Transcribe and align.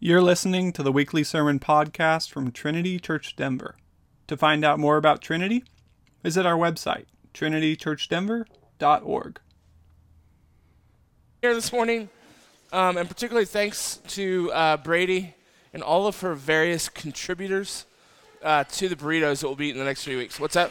You're 0.00 0.22
listening 0.22 0.72
to 0.74 0.84
the 0.84 0.92
weekly 0.92 1.24
sermon 1.24 1.58
podcast 1.58 2.30
from 2.30 2.52
Trinity 2.52 3.00
Church 3.00 3.34
Denver. 3.34 3.74
To 4.28 4.36
find 4.36 4.64
out 4.64 4.78
more 4.78 4.96
about 4.96 5.20
Trinity, 5.20 5.64
visit 6.22 6.46
our 6.46 6.56
website, 6.56 7.06
trinitychurchdenver.org. 7.34 9.40
Here 11.42 11.52
this 11.52 11.72
morning, 11.72 12.10
um, 12.72 12.96
and 12.96 13.08
particularly 13.08 13.44
thanks 13.44 13.96
to 14.06 14.52
uh, 14.52 14.76
Brady 14.76 15.34
and 15.74 15.82
all 15.82 16.06
of 16.06 16.20
her 16.20 16.36
various 16.36 16.88
contributors 16.88 17.84
uh, 18.44 18.62
to 18.70 18.88
the 18.88 18.94
burritos 18.94 19.40
that 19.40 19.48
we'll 19.48 19.56
be 19.56 19.66
eating 19.66 19.80
the 19.80 19.84
next 19.84 20.04
three 20.04 20.14
weeks. 20.14 20.38
What's 20.38 20.54
up? 20.54 20.70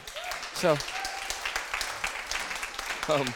So, 0.54 0.78
um, 3.14 3.34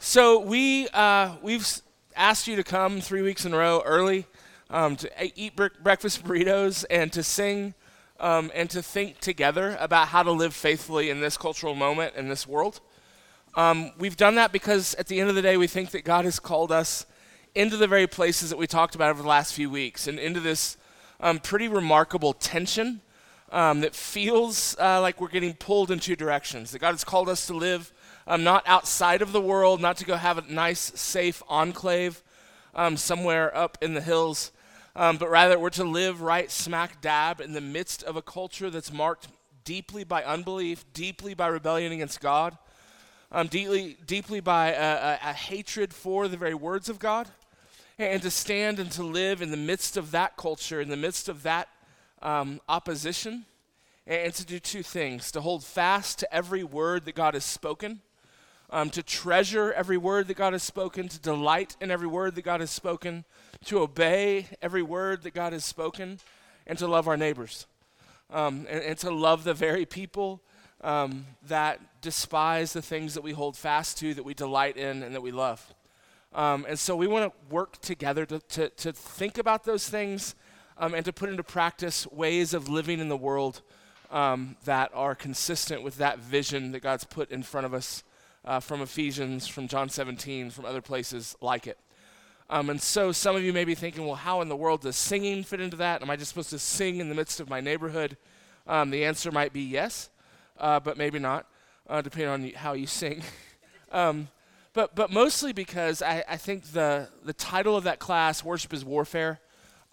so 0.00 0.40
we 0.40 0.88
uh, 0.94 1.34
we've 1.42 1.82
asked 2.16 2.48
you 2.48 2.56
to 2.56 2.64
come 2.64 3.00
three 3.00 3.22
weeks 3.22 3.44
in 3.44 3.52
a 3.52 3.58
row 3.58 3.82
early 3.84 4.26
um, 4.70 4.96
to 4.96 5.10
eat 5.34 5.54
breakfast 5.54 6.24
burritos 6.24 6.84
and 6.90 7.12
to 7.12 7.22
sing 7.22 7.74
um, 8.18 8.50
and 8.54 8.70
to 8.70 8.82
think 8.82 9.20
together 9.20 9.76
about 9.78 10.08
how 10.08 10.22
to 10.22 10.32
live 10.32 10.54
faithfully 10.54 11.10
in 11.10 11.20
this 11.20 11.36
cultural 11.36 11.74
moment 11.74 12.14
in 12.16 12.28
this 12.28 12.46
world. 12.46 12.80
Um, 13.54 13.92
we've 13.98 14.16
done 14.16 14.34
that 14.36 14.52
because 14.52 14.94
at 14.94 15.06
the 15.06 15.20
end 15.20 15.28
of 15.28 15.34
the 15.34 15.42
day, 15.42 15.56
we 15.56 15.66
think 15.66 15.90
that 15.90 16.04
God 16.04 16.24
has 16.24 16.38
called 16.38 16.72
us 16.72 17.06
into 17.54 17.76
the 17.76 17.86
very 17.86 18.06
places 18.06 18.50
that 18.50 18.56
we 18.56 18.66
talked 18.66 18.94
about 18.94 19.10
over 19.10 19.22
the 19.22 19.28
last 19.28 19.54
few 19.54 19.70
weeks 19.70 20.06
and 20.06 20.18
into 20.18 20.40
this 20.40 20.76
um, 21.20 21.38
pretty 21.38 21.68
remarkable 21.68 22.32
tension 22.32 23.00
um, 23.52 23.80
that 23.80 23.94
feels 23.94 24.76
uh, 24.78 25.00
like 25.00 25.20
we're 25.20 25.28
getting 25.28 25.54
pulled 25.54 25.90
in 25.90 25.98
two 25.98 26.16
directions. 26.16 26.70
That 26.72 26.80
God 26.80 26.92
has 26.92 27.04
called 27.04 27.28
us 27.28 27.46
to 27.46 27.54
live 27.54 27.92
um, 28.26 28.44
not 28.44 28.62
outside 28.66 29.22
of 29.22 29.32
the 29.32 29.40
world, 29.40 29.80
not 29.80 29.96
to 29.98 30.04
go 30.04 30.16
have 30.16 30.38
a 30.38 30.52
nice, 30.52 30.92
safe 30.94 31.42
enclave 31.48 32.22
um, 32.74 32.96
somewhere 32.96 33.56
up 33.56 33.78
in 33.80 33.94
the 33.94 34.00
hills, 34.00 34.52
um, 34.94 35.16
but 35.16 35.30
rather 35.30 35.58
we're 35.58 35.70
to 35.70 35.84
live 35.84 36.22
right 36.22 36.50
smack 36.50 37.00
dab 37.00 37.40
in 37.40 37.52
the 37.52 37.60
midst 37.60 38.02
of 38.02 38.16
a 38.16 38.22
culture 38.22 38.70
that's 38.70 38.92
marked 38.92 39.28
deeply 39.64 40.04
by 40.04 40.22
unbelief, 40.24 40.84
deeply 40.92 41.34
by 41.34 41.46
rebellion 41.46 41.92
against 41.92 42.20
God, 42.20 42.56
um, 43.32 43.48
deeply, 43.48 43.96
deeply 44.06 44.40
by 44.40 44.72
a, 44.72 44.94
a, 44.94 45.18
a 45.30 45.32
hatred 45.32 45.92
for 45.92 46.28
the 46.28 46.36
very 46.36 46.54
words 46.54 46.88
of 46.88 46.98
God, 46.98 47.28
and 47.98 48.22
to 48.22 48.30
stand 48.30 48.78
and 48.78 48.90
to 48.92 49.02
live 49.02 49.42
in 49.42 49.50
the 49.50 49.56
midst 49.56 49.96
of 49.96 50.10
that 50.10 50.36
culture, 50.36 50.80
in 50.80 50.88
the 50.88 50.96
midst 50.96 51.28
of 51.28 51.42
that 51.42 51.68
um, 52.22 52.60
opposition, 52.68 53.44
and 54.06 54.32
to 54.34 54.44
do 54.44 54.58
two 54.58 54.82
things 54.82 55.30
to 55.32 55.40
hold 55.40 55.64
fast 55.64 56.18
to 56.20 56.34
every 56.34 56.62
word 56.62 57.04
that 57.04 57.14
God 57.14 57.34
has 57.34 57.44
spoken, 57.44 58.00
um, 58.70 58.90
to 58.90 59.02
treasure 59.02 59.72
every 59.72 59.96
word 59.96 60.28
that 60.28 60.36
God 60.36 60.52
has 60.52 60.62
spoken, 60.62 61.08
to 61.08 61.20
delight 61.20 61.76
in 61.80 61.90
every 61.90 62.06
word 62.06 62.34
that 62.34 62.42
God 62.42 62.60
has 62.60 62.70
spoken, 62.70 63.24
to 63.66 63.80
obey 63.80 64.46
every 64.60 64.82
word 64.82 65.22
that 65.22 65.34
God 65.34 65.52
has 65.52 65.64
spoken, 65.64 66.18
and 66.66 66.78
to 66.78 66.86
love 66.86 67.06
our 67.08 67.16
neighbors, 67.16 67.66
um, 68.30 68.66
and, 68.68 68.82
and, 68.82 68.98
to 68.98 69.10
love 69.10 69.44
the 69.44 69.54
very 69.54 69.86
people 69.86 70.42
um, 70.82 71.26
that 71.46 71.80
despise 72.00 72.72
the 72.72 72.82
things 72.82 73.14
that 73.14 73.22
we 73.22 73.32
hold 73.32 73.56
fast 73.56 73.98
to, 73.98 74.14
that 74.14 74.24
we 74.24 74.34
delight 74.34 74.76
in, 74.76 75.02
and 75.02 75.14
that 75.14 75.22
we 75.22 75.30
love. 75.30 75.74
Um, 76.34 76.66
and 76.68 76.78
so 76.78 76.96
we 76.96 77.06
want 77.06 77.32
to 77.32 77.54
work 77.54 77.80
together 77.80 78.26
to, 78.26 78.40
to, 78.40 78.68
to, 78.68 78.92
think 78.92 79.38
about 79.38 79.64
those 79.64 79.88
things 79.88 80.34
um, 80.76 80.92
and 80.92 81.04
to 81.04 81.12
put 81.12 81.30
into 81.30 81.42
practice 81.42 82.06
ways 82.08 82.52
of 82.52 82.68
living 82.68 83.00
in 83.00 83.08
the 83.08 83.16
world 83.16 83.62
um, 84.10 84.56
that 84.64 84.90
are 84.92 85.14
consistent 85.14 85.82
with 85.82 85.96
that 85.96 86.18
vision 86.18 86.72
that 86.72 86.80
God's 86.80 87.04
put 87.04 87.30
in 87.30 87.42
front 87.42 87.64
of 87.64 87.72
us 87.72 88.04
uh, 88.46 88.60
from 88.60 88.80
Ephesians, 88.80 89.46
from 89.46 89.68
John 89.68 89.88
17, 89.88 90.50
from 90.50 90.64
other 90.64 90.80
places 90.80 91.36
like 91.40 91.66
it. 91.66 91.78
Um, 92.48 92.70
and 92.70 92.80
so 92.80 93.10
some 93.10 93.34
of 93.34 93.42
you 93.42 93.52
may 93.52 93.64
be 93.64 93.74
thinking, 93.74 94.06
well, 94.06 94.14
how 94.14 94.40
in 94.40 94.48
the 94.48 94.56
world 94.56 94.82
does 94.82 94.96
singing 94.96 95.42
fit 95.42 95.60
into 95.60 95.76
that? 95.78 96.00
Am 96.00 96.10
I 96.10 96.16
just 96.16 96.28
supposed 96.28 96.50
to 96.50 96.58
sing 96.58 96.98
in 96.98 97.08
the 97.08 97.14
midst 97.14 97.40
of 97.40 97.50
my 97.50 97.60
neighborhood? 97.60 98.16
Um, 98.68 98.90
the 98.90 99.04
answer 99.04 99.32
might 99.32 99.52
be 99.52 99.62
yes, 99.62 100.10
uh, 100.58 100.78
but 100.78 100.96
maybe 100.96 101.18
not, 101.18 101.46
uh, 101.88 102.02
depending 102.02 102.28
on 102.28 102.50
how 102.50 102.74
you 102.74 102.86
sing. 102.86 103.22
um, 103.92 104.28
but, 104.74 104.94
but 104.94 105.10
mostly 105.10 105.52
because 105.52 106.02
I, 106.02 106.22
I 106.28 106.36
think 106.36 106.66
the, 106.66 107.08
the 107.24 107.32
title 107.32 107.76
of 107.76 107.84
that 107.84 107.98
class, 107.98 108.44
Worship 108.44 108.72
is 108.72 108.84
Warfare, 108.84 109.40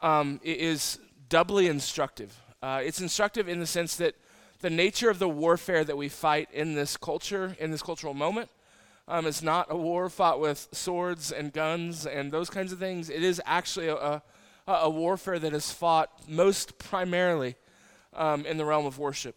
um, 0.01 0.39
is 0.43 0.99
doubly 1.29 1.67
instructive. 1.67 2.39
Uh, 2.61 2.81
it's 2.83 3.01
instructive 3.01 3.49
in 3.49 3.59
the 3.59 3.65
sense 3.65 3.95
that 3.95 4.15
the 4.63 4.69
nature 4.69 5.09
of 5.09 5.19
the 5.19 5.27
warfare 5.27 5.83
that 5.83 5.97
we 5.97 6.07
fight 6.07 6.47
in 6.53 6.73
this 6.73 6.95
culture, 6.95 7.53
in 7.59 7.69
this 7.69 7.83
cultural 7.83 8.13
moment, 8.13 8.49
um, 9.09 9.25
is 9.25 9.43
not 9.43 9.67
a 9.69 9.75
war 9.75 10.07
fought 10.07 10.39
with 10.39 10.69
swords 10.71 11.33
and 11.33 11.51
guns 11.51 12.05
and 12.05 12.31
those 12.31 12.49
kinds 12.49 12.71
of 12.71 12.79
things. 12.79 13.09
It 13.09 13.23
is 13.23 13.41
actually 13.45 13.89
a, 13.89 13.95
a, 13.95 14.21
a 14.65 14.89
warfare 14.89 15.37
that 15.37 15.53
is 15.53 15.69
fought 15.69 16.09
most 16.29 16.77
primarily 16.77 17.55
um, 18.13 18.45
in 18.45 18.55
the 18.55 18.63
realm 18.63 18.85
of 18.85 18.97
worship. 18.97 19.35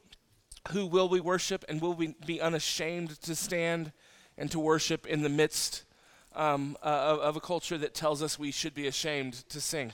Who 0.70 0.86
will 0.86 1.08
we 1.08 1.18
worship 1.18 1.64
and 1.68 1.80
will 1.80 1.94
we 1.94 2.14
be 2.24 2.40
unashamed 2.40 3.20
to 3.22 3.34
stand 3.34 3.90
and 4.38 4.48
to 4.52 4.60
worship 4.60 5.08
in 5.08 5.22
the 5.22 5.28
midst 5.28 5.82
um, 6.36 6.76
uh, 6.84 6.86
of, 6.86 7.18
of, 7.18 7.36
a 7.36 7.40
culture 7.40 7.78
that 7.78 7.94
tells 7.94 8.22
us 8.22 8.38
we 8.38 8.52
should 8.52 8.74
be 8.74 8.86
ashamed 8.86 9.32
to 9.48 9.60
sing? 9.60 9.92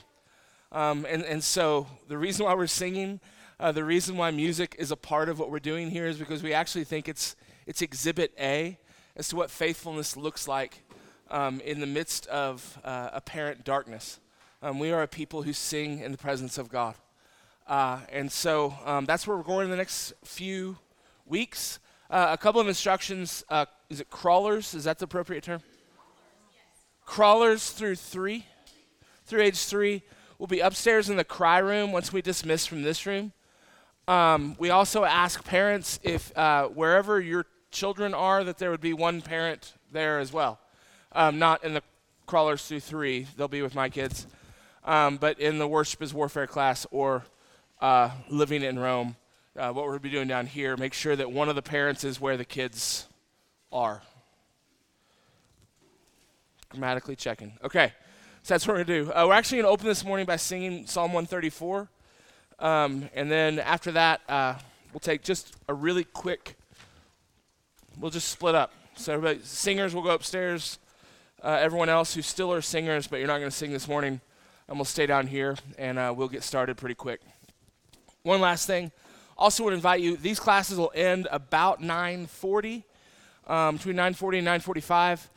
Um, 0.71 1.07
and, 1.09 1.23
and 1.23 1.43
so 1.43 1.87
the 2.07 2.19
reason 2.19 2.45
why 2.45 2.53
we're 2.53 2.67
singing 2.67 3.19
uh, 3.63 3.71
the 3.71 3.85
reason 3.85 4.17
why 4.17 4.29
music 4.29 4.75
is 4.77 4.91
a 4.91 4.95
part 4.97 5.29
of 5.29 5.39
what 5.39 5.49
we're 5.49 5.57
doing 5.57 5.89
here 5.89 6.05
is 6.05 6.17
because 6.17 6.43
we 6.43 6.53
actually 6.53 6.83
think 6.83 7.07
it's, 7.07 7.37
it's 7.65 7.81
exhibit 7.81 8.33
A 8.37 8.77
as 9.15 9.29
to 9.29 9.37
what 9.37 9.49
faithfulness 9.49 10.17
looks 10.17 10.49
like 10.49 10.83
um, 11.31 11.61
in 11.61 11.79
the 11.79 11.87
midst 11.87 12.27
of 12.27 12.77
uh, 12.83 13.11
apparent 13.13 13.63
darkness. 13.63 14.19
Um, 14.61 14.79
we 14.79 14.91
are 14.91 15.01
a 15.01 15.07
people 15.07 15.43
who 15.43 15.53
sing 15.53 15.99
in 15.99 16.11
the 16.11 16.17
presence 16.17 16.57
of 16.57 16.67
God. 16.67 16.95
Uh, 17.65 18.01
and 18.11 18.29
so 18.29 18.75
um, 18.83 19.05
that's 19.05 19.25
where 19.25 19.37
we're 19.37 19.43
going 19.43 19.63
in 19.63 19.71
the 19.71 19.77
next 19.77 20.11
few 20.25 20.77
weeks. 21.25 21.79
Uh, 22.09 22.31
a 22.31 22.37
couple 22.37 22.59
of 22.59 22.67
instructions. 22.67 23.45
Uh, 23.47 23.65
is 23.89 24.01
it 24.01 24.09
crawlers? 24.09 24.73
Is 24.73 24.83
that 24.83 24.99
the 24.99 25.05
appropriate 25.05 25.41
term? 25.45 25.61
Crawlers 27.05 27.69
through 27.69 27.95
three, 27.95 28.45
through 29.25 29.41
age 29.41 29.63
three. 29.63 30.03
We'll 30.37 30.47
be 30.47 30.59
upstairs 30.59 31.09
in 31.09 31.15
the 31.15 31.23
cry 31.23 31.59
room 31.59 31.93
once 31.93 32.11
we 32.11 32.21
dismiss 32.21 32.65
from 32.65 32.81
this 32.81 33.05
room. 33.05 33.31
Um, 34.07 34.57
we 34.59 34.69
also 34.69 35.05
ask 35.05 35.43
parents 35.45 35.99
if 36.03 36.37
uh, 36.37 36.67
wherever 36.67 37.21
your 37.21 37.45
children 37.71 38.13
are, 38.13 38.43
that 38.43 38.57
there 38.57 38.69
would 38.69 38.81
be 38.81 38.93
one 38.93 39.21
parent 39.21 39.73
there 39.93 40.19
as 40.19 40.33
well. 40.33 40.59
Um, 41.13 41.39
not 41.39 41.63
in 41.63 41.73
the 41.73 41.81
crawlers 42.25 42.65
through 42.65 42.81
three, 42.81 43.27
they'll 43.37 43.47
be 43.47 43.61
with 43.61 43.75
my 43.75 43.89
kids, 43.89 44.27
um, 44.83 45.17
but 45.17 45.39
in 45.39 45.57
the 45.57 45.67
worship 45.67 46.01
is 46.01 46.13
warfare 46.13 46.47
class 46.47 46.85
or 46.91 47.23
uh, 47.79 48.09
living 48.29 48.61
in 48.61 48.77
Rome. 48.77 49.15
Uh, 49.55 49.71
what 49.71 49.85
we'll 49.85 49.99
be 49.99 50.09
doing 50.09 50.27
down 50.27 50.47
here, 50.47 50.75
make 50.75 50.93
sure 50.93 51.15
that 51.15 51.31
one 51.31 51.47
of 51.47 51.55
the 51.55 51.61
parents 51.61 52.03
is 52.03 52.19
where 52.19 52.35
the 52.35 52.45
kids 52.45 53.07
are. 53.71 54.01
Grammatically 56.69 57.15
checking. 57.15 57.53
Okay, 57.63 57.93
so 58.41 58.53
that's 58.53 58.67
what 58.67 58.73
we're 58.73 58.83
going 58.83 59.05
to 59.05 59.05
do. 59.05 59.13
Uh, 59.13 59.27
we're 59.27 59.33
actually 59.33 59.59
going 59.59 59.67
to 59.67 59.73
open 59.73 59.85
this 59.85 60.03
morning 60.03 60.25
by 60.25 60.35
singing 60.35 60.87
Psalm 60.87 61.13
134. 61.13 61.87
Um, 62.59 63.09
and 63.13 63.31
then 63.31 63.59
after 63.59 63.91
that, 63.93 64.21
uh, 64.29 64.55
we'll 64.91 64.99
take 64.99 65.23
just 65.23 65.55
a 65.67 65.73
really 65.73 66.03
quick, 66.03 66.55
we'll 67.99 68.11
just 68.11 68.29
split 68.29 68.55
up. 68.55 68.71
So 68.95 69.13
everybody, 69.13 69.39
singers 69.43 69.95
will 69.95 70.03
go 70.03 70.11
upstairs. 70.11 70.79
Uh, 71.43 71.57
everyone 71.59 71.89
else 71.89 72.13
who 72.13 72.21
still 72.21 72.53
are 72.53 72.61
singers, 72.61 73.07
but 73.07 73.17
you're 73.17 73.27
not 73.27 73.39
going 73.39 73.49
to 73.49 73.55
sing 73.55 73.73
this 73.73 73.87
morning, 73.87 74.21
I'm 74.69 74.75
going 74.75 74.85
to 74.85 74.89
stay 74.89 75.05
down 75.05 75.27
here, 75.27 75.57
and 75.77 75.99
uh, 75.99 76.13
we'll 76.15 76.29
get 76.29 76.43
started 76.43 76.77
pretty 76.77 76.95
quick. 76.95 77.19
One 78.21 78.39
last 78.39 78.65
thing. 78.65 78.91
Also 79.37 79.63
would 79.65 79.73
invite 79.73 79.99
you, 79.99 80.15
these 80.15 80.39
classes 80.39 80.77
will 80.77 80.91
end 80.95 81.27
about 81.31 81.81
9.40, 81.81 82.83
um, 83.47 83.75
between 83.75 83.97
9.40 83.97 84.37
and 84.37 84.47
9.45. 84.47 85.27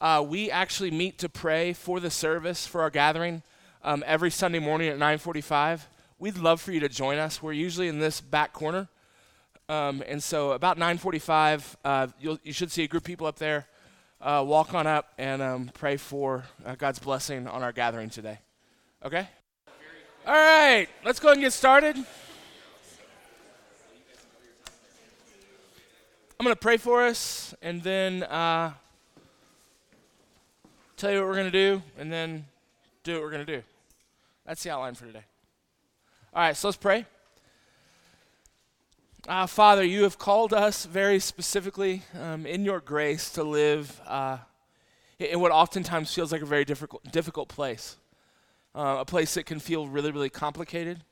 Uh, 0.00 0.22
we 0.22 0.50
actually 0.50 0.90
meet 0.90 1.16
to 1.18 1.30
pray 1.30 1.72
for 1.72 1.98
the 1.98 2.10
service, 2.10 2.66
for 2.66 2.82
our 2.82 2.90
gathering, 2.90 3.42
um, 3.82 4.04
every 4.06 4.30
Sunday 4.30 4.58
morning 4.58 4.88
at 4.88 4.98
9.45 4.98 5.80
we'd 6.18 6.38
love 6.38 6.60
for 6.60 6.72
you 6.72 6.80
to 6.80 6.88
join 6.88 7.18
us. 7.18 7.42
We're 7.42 7.52
usually 7.52 7.88
in 7.88 7.98
this 7.98 8.20
back 8.20 8.52
corner. 8.52 8.88
Um, 9.68 10.02
and 10.06 10.22
so 10.22 10.52
about 10.52 10.78
9:45, 10.78 11.76
uh, 11.84 12.08
you 12.18 12.52
should 12.52 12.70
see 12.70 12.84
a 12.84 12.88
group 12.88 13.02
of 13.02 13.06
people 13.06 13.26
up 13.26 13.38
there. 13.38 13.66
Uh, 14.20 14.42
walk 14.46 14.72
on 14.72 14.86
up 14.86 15.12
and 15.18 15.42
um, 15.42 15.70
pray 15.74 15.96
for 15.96 16.44
uh, 16.64 16.74
God's 16.76 16.98
blessing 16.98 17.46
on 17.46 17.62
our 17.62 17.72
gathering 17.72 18.08
today. 18.08 18.38
Okay. 19.04 19.28
All 20.26 20.32
right, 20.32 20.88
let's 21.04 21.20
go 21.20 21.32
and 21.32 21.40
get 21.40 21.52
started. 21.52 21.96
I'm 21.96 22.04
going 26.44 26.54
to 26.54 26.60
pray 26.60 26.78
for 26.78 27.04
us 27.04 27.54
and 27.60 27.82
then 27.82 28.22
uh, 28.22 28.72
tell 30.96 31.12
you 31.12 31.18
what 31.18 31.28
we're 31.28 31.34
going 31.34 31.44
to 31.44 31.50
do 31.50 31.82
and 31.98 32.10
then 32.10 32.46
do 33.02 33.14
what 33.14 33.22
we're 33.22 33.30
going 33.30 33.44
to 33.44 33.56
do. 33.58 33.62
That's 34.46 34.62
the 34.62 34.70
outline 34.70 34.94
for 34.94 35.06
today. 35.06 35.24
All 36.36 36.42
right, 36.42 36.56
so 36.56 36.66
let's 36.66 36.76
pray. 36.76 37.06
Uh, 39.28 39.46
Father, 39.46 39.84
you 39.84 40.02
have 40.02 40.18
called 40.18 40.52
us 40.52 40.84
very 40.84 41.20
specifically 41.20 42.02
um, 42.20 42.44
in 42.44 42.64
your 42.64 42.80
grace 42.80 43.30
to 43.30 43.44
live 43.44 44.00
uh, 44.04 44.38
in 45.20 45.38
what 45.38 45.52
oftentimes 45.52 46.12
feels 46.12 46.32
like 46.32 46.42
a 46.42 46.46
very 46.46 46.64
difficult, 46.64 47.04
difficult 47.12 47.48
place. 47.48 47.98
uh, 48.74 48.96
a 48.98 49.04
place 49.04 49.34
that 49.34 49.46
can 49.46 49.60
feel 49.60 49.86
really, 49.86 50.10
really 50.10 50.30
complicated, 50.30 51.04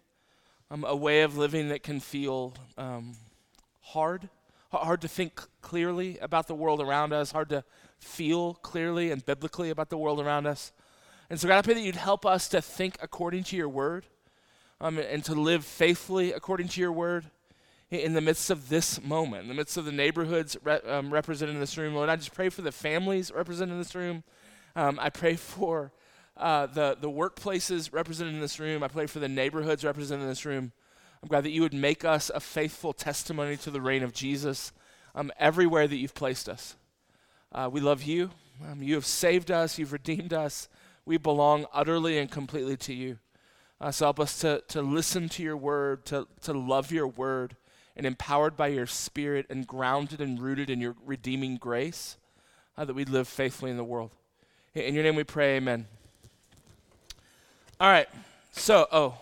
um, 0.70 0.84
a 0.84 0.96
way 0.96 1.22
of 1.22 1.36
living 1.36 1.68
that 1.68 1.82
can 1.82 2.00
feel 2.00 2.54
um, 2.76 3.14
hard, 3.80 4.28
hard 4.72 5.00
to 5.00 5.08
think 5.08 5.40
clearly 5.60 6.18
about 6.18 6.48
the 6.48 6.54
world 6.54 6.80
around 6.80 7.12
us, 7.12 7.30
hard 7.30 7.48
to 7.50 7.62
feel 8.00 8.54
clearly 8.54 9.12
and 9.12 9.24
biblically 9.24 9.70
about 9.70 9.88
the 9.90 9.96
world 9.96 10.20
around 10.20 10.46
us. 10.46 10.72
And 11.30 11.38
so, 11.38 11.46
God, 11.46 11.58
I 11.58 11.62
pray 11.62 11.74
that 11.74 11.80
you'd 11.80 11.94
help 11.94 12.26
us 12.26 12.48
to 12.48 12.60
think 12.60 12.96
according 13.00 13.44
to 13.44 13.56
your 13.56 13.68
word 13.68 14.06
um, 14.82 14.98
and 14.98 15.24
to 15.24 15.34
live 15.34 15.64
faithfully 15.64 16.32
according 16.32 16.68
to 16.68 16.80
your 16.80 16.92
word 16.92 17.24
in 17.90 18.14
the 18.14 18.20
midst 18.20 18.50
of 18.50 18.68
this 18.68 19.00
moment, 19.02 19.42
in 19.42 19.48
the 19.48 19.54
midst 19.54 19.76
of 19.76 19.84
the 19.84 19.92
neighborhoods 19.92 20.56
re- 20.64 20.80
um, 20.86 21.12
represented 21.12 21.54
in 21.54 21.60
this 21.60 21.78
room. 21.78 21.94
Lord, 21.94 22.08
I 22.08 22.16
just 22.16 22.34
pray 22.34 22.48
for 22.48 22.62
the 22.62 22.72
families 22.72 23.30
represented 23.30 23.72
in 23.72 23.78
this 23.78 23.94
room. 23.94 24.24
Um, 24.74 24.98
I 25.00 25.08
pray 25.10 25.36
for 25.36 25.92
uh, 26.36 26.66
the, 26.66 26.96
the 27.00 27.10
workplaces 27.10 27.92
represented 27.92 28.34
in 28.34 28.40
this 28.40 28.58
room. 28.58 28.82
I 28.82 28.88
pray 28.88 29.06
for 29.06 29.20
the 29.20 29.28
neighborhoods 29.28 29.84
represented 29.84 30.22
in 30.22 30.28
this 30.28 30.44
room. 30.44 30.72
I'm 31.22 31.28
glad 31.28 31.44
that 31.44 31.50
you 31.50 31.62
would 31.62 31.74
make 31.74 32.04
us 32.04 32.30
a 32.34 32.40
faithful 32.40 32.92
testimony 32.92 33.56
to 33.58 33.70
the 33.70 33.80
reign 33.80 34.02
of 34.02 34.12
Jesus 34.12 34.72
um, 35.14 35.30
everywhere 35.38 35.86
that 35.86 35.96
you've 35.96 36.14
placed 36.14 36.48
us. 36.48 36.74
Uh, 37.52 37.68
we 37.70 37.80
love 37.80 38.02
you. 38.02 38.30
Um, 38.68 38.82
you 38.82 38.94
have 38.94 39.06
saved 39.06 39.50
us. 39.50 39.78
You've 39.78 39.92
redeemed 39.92 40.32
us. 40.32 40.68
We 41.04 41.18
belong 41.18 41.66
utterly 41.72 42.18
and 42.18 42.28
completely 42.30 42.76
to 42.78 42.94
you. 42.94 43.18
Uh, 43.82 43.90
so 43.90 44.04
help 44.04 44.20
us 44.20 44.38
to, 44.38 44.62
to 44.68 44.80
listen 44.80 45.28
to 45.28 45.42
your 45.42 45.56
word, 45.56 46.04
to, 46.04 46.28
to 46.40 46.52
love 46.52 46.92
your 46.92 47.08
word, 47.08 47.56
and 47.96 48.06
empowered 48.06 48.56
by 48.56 48.68
your 48.68 48.86
spirit 48.86 49.44
and 49.50 49.66
grounded 49.66 50.20
and 50.20 50.40
rooted 50.40 50.70
in 50.70 50.80
your 50.80 50.94
redeeming 51.04 51.56
grace, 51.56 52.16
uh, 52.78 52.84
that 52.84 52.94
we 52.94 53.04
live 53.04 53.26
faithfully 53.26 53.72
in 53.72 53.76
the 53.76 53.82
world. 53.82 54.12
In 54.72 54.94
your 54.94 55.02
name 55.02 55.16
we 55.16 55.24
pray, 55.24 55.56
amen. 55.56 55.88
All 57.80 57.90
right. 57.90 58.08
So, 58.52 58.86
oh, 58.92 59.18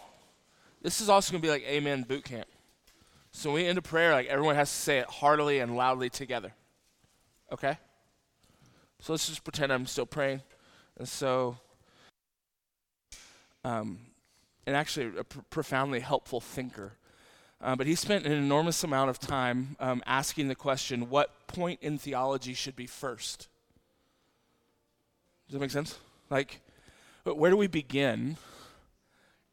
this 0.82 1.00
is 1.00 1.08
also 1.08 1.32
going 1.32 1.40
to 1.40 1.46
be 1.46 1.50
like 1.50 1.62
Amen 1.62 2.02
boot 2.02 2.24
camp. 2.24 2.46
So 3.32 3.50
when 3.50 3.62
we 3.62 3.66
end 3.66 3.78
a 3.78 3.82
prayer, 3.82 4.12
like 4.12 4.26
everyone 4.26 4.56
has 4.56 4.68
to 4.68 4.76
say 4.76 4.98
it 4.98 5.06
heartily 5.06 5.60
and 5.60 5.74
loudly 5.74 6.10
together. 6.10 6.52
Okay? 7.50 7.78
So 9.00 9.14
let's 9.14 9.26
just 9.26 9.42
pretend 9.42 9.72
I'm 9.72 9.86
still 9.86 10.04
praying. 10.04 10.42
And 10.98 11.08
so, 11.08 11.56
um, 13.64 14.00
and 14.70 14.76
actually 14.76 15.18
a 15.18 15.24
pr- 15.24 15.40
profoundly 15.50 15.98
helpful 15.98 16.40
thinker. 16.40 16.92
Uh, 17.60 17.74
but 17.74 17.88
he 17.88 17.96
spent 17.96 18.24
an 18.24 18.30
enormous 18.30 18.84
amount 18.84 19.10
of 19.10 19.18
time 19.18 19.74
um, 19.80 20.00
asking 20.06 20.46
the 20.46 20.54
question 20.54 21.10
what 21.10 21.48
point 21.48 21.80
in 21.82 21.98
theology 21.98 22.54
should 22.54 22.76
be 22.76 22.86
first? 22.86 23.48
Does 25.48 25.54
that 25.54 25.58
make 25.58 25.72
sense? 25.72 25.98
Like, 26.30 26.60
where 27.24 27.50
do 27.50 27.56
we 27.56 27.66
begin 27.66 28.36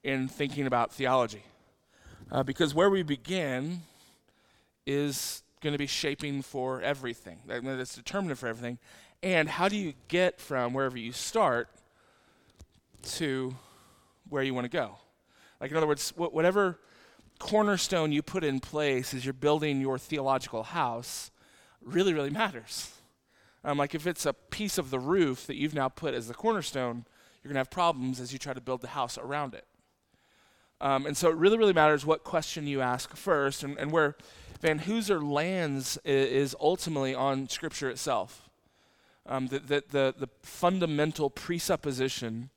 in 0.04 0.28
thinking 0.28 0.68
about 0.68 0.94
theology? 0.94 1.42
Uh, 2.32 2.44
because 2.44 2.76
where 2.76 2.92
we 2.92 3.02
begin 3.02 3.82
is 4.86 5.42
going 5.62 5.74
to 5.74 5.80
be 5.80 5.88
shaping 5.88 6.44
for 6.44 6.80
everything. 6.82 7.40
That's 7.48 7.96
determinant 7.96 8.38
for 8.38 8.46
everything. 8.46 8.78
And 9.24 9.50
how 9.50 9.68
do 9.68 9.76
you 9.76 9.94
get 10.10 10.40
from 10.40 10.76
wherever 10.76 11.00
you 11.00 11.12
start 11.12 11.70
to 13.16 13.56
where 14.30 14.44
you 14.44 14.54
want 14.54 14.66
to 14.66 14.70
go? 14.70 14.98
Like, 15.60 15.72
in 15.72 15.78
other 15.78 15.88
words, 15.88 16.12
wh- 16.12 16.34
whatever 16.34 16.80
cornerstone 17.40 18.12
you 18.12 18.22
put 18.22 18.44
in 18.44 18.60
place 18.60 19.14
as 19.14 19.26
you're 19.26 19.34
building 19.34 19.82
your 19.82 19.98
theological 19.98 20.64
house 20.64 21.32
really, 21.82 22.14
really 22.14 22.30
matters. 22.30 22.92
Um, 23.64 23.78
like, 23.78 23.96
if 23.96 24.08
it's 24.08 24.26
a 24.26 24.34
piece 24.34 24.78
of 24.78 24.90
the 24.90 25.00
roof 25.00 25.48
that 25.48 25.56
you've 25.56 25.74
now 25.74 25.90
put 25.90 26.14
as 26.14 26.28
the 26.28 26.34
cornerstone, 26.34 27.06
you're 27.44 27.50
going 27.50 27.56
to 27.56 27.60
have 27.60 27.72
problems 27.72 28.20
as 28.20 28.34
you 28.34 28.40
try 28.40 28.54
to 28.54 28.62
build 28.62 28.82
the 28.82 28.90
house 28.90 29.18
around 29.18 29.54
it. 29.54 29.66
Um, 30.80 31.06
and 31.06 31.18
so 31.18 31.30
it 31.30 31.36
really, 31.36 31.58
really 31.58 31.74
matters 31.74 32.06
what 32.06 32.24
question 32.24 32.68
you 32.68 32.82
ask 32.82 33.16
first, 33.16 33.64
and, 33.64 33.78
and 33.78 33.92
where 33.92 34.16
Vanhoozer 34.62 35.22
lands 35.24 35.98
is, 36.04 36.32
is 36.32 36.56
ultimately 36.60 37.16
on 37.16 37.50
Scripture 37.50 37.90
itself. 37.90 38.50
Um, 39.26 39.48
that 39.48 39.68
the, 39.68 39.84
the, 39.90 40.16
the, 40.18 40.30
fundamental 40.42 41.30
presupposition 41.30 42.50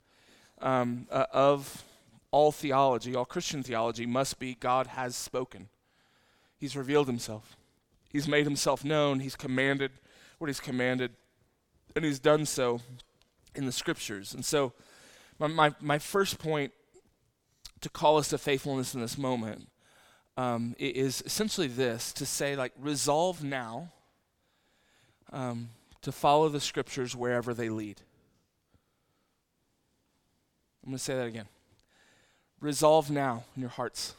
um, 0.60 1.08
uh, 1.10 1.26
of 1.32 1.82
all 2.30 2.52
theology, 2.52 3.14
all 3.14 3.24
Christian 3.24 3.62
theology, 3.62 4.06
must 4.06 4.38
be 4.38 4.54
God 4.54 4.88
has 4.88 5.16
spoken. 5.16 5.68
He's 6.56 6.76
revealed 6.76 7.06
himself. 7.06 7.56
He's 8.08 8.28
made 8.28 8.44
himself 8.44 8.84
known. 8.84 9.20
He's 9.20 9.36
commanded 9.36 9.92
what 10.40 10.48
he's 10.48 10.58
commanded, 10.58 11.12
and 11.94 12.02
he's 12.02 12.18
done 12.18 12.46
so 12.46 12.80
in 13.54 13.66
the 13.66 13.72
scriptures. 13.72 14.32
And 14.32 14.42
so, 14.42 14.72
my, 15.38 15.46
my, 15.48 15.74
my 15.80 15.98
first 15.98 16.38
point 16.38 16.72
to 17.82 17.90
call 17.90 18.16
us 18.16 18.28
to 18.28 18.38
faithfulness 18.38 18.94
in 18.94 19.02
this 19.02 19.18
moment 19.18 19.68
um, 20.38 20.74
is 20.78 21.22
essentially 21.26 21.66
this 21.66 22.10
to 22.14 22.24
say, 22.24 22.56
like, 22.56 22.72
resolve 22.78 23.44
now 23.44 23.92
um, 25.30 25.68
to 26.00 26.10
follow 26.10 26.48
the 26.48 26.60
scriptures 26.60 27.14
wherever 27.14 27.52
they 27.52 27.68
lead. 27.68 28.00
I'm 30.82 30.92
going 30.92 30.98
to 30.98 31.04
say 31.04 31.16
that 31.16 31.26
again. 31.26 31.48
Resolve 32.60 33.10
now 33.10 33.44
in 33.56 33.62
your 33.62 33.70
hearts. 33.70 34.14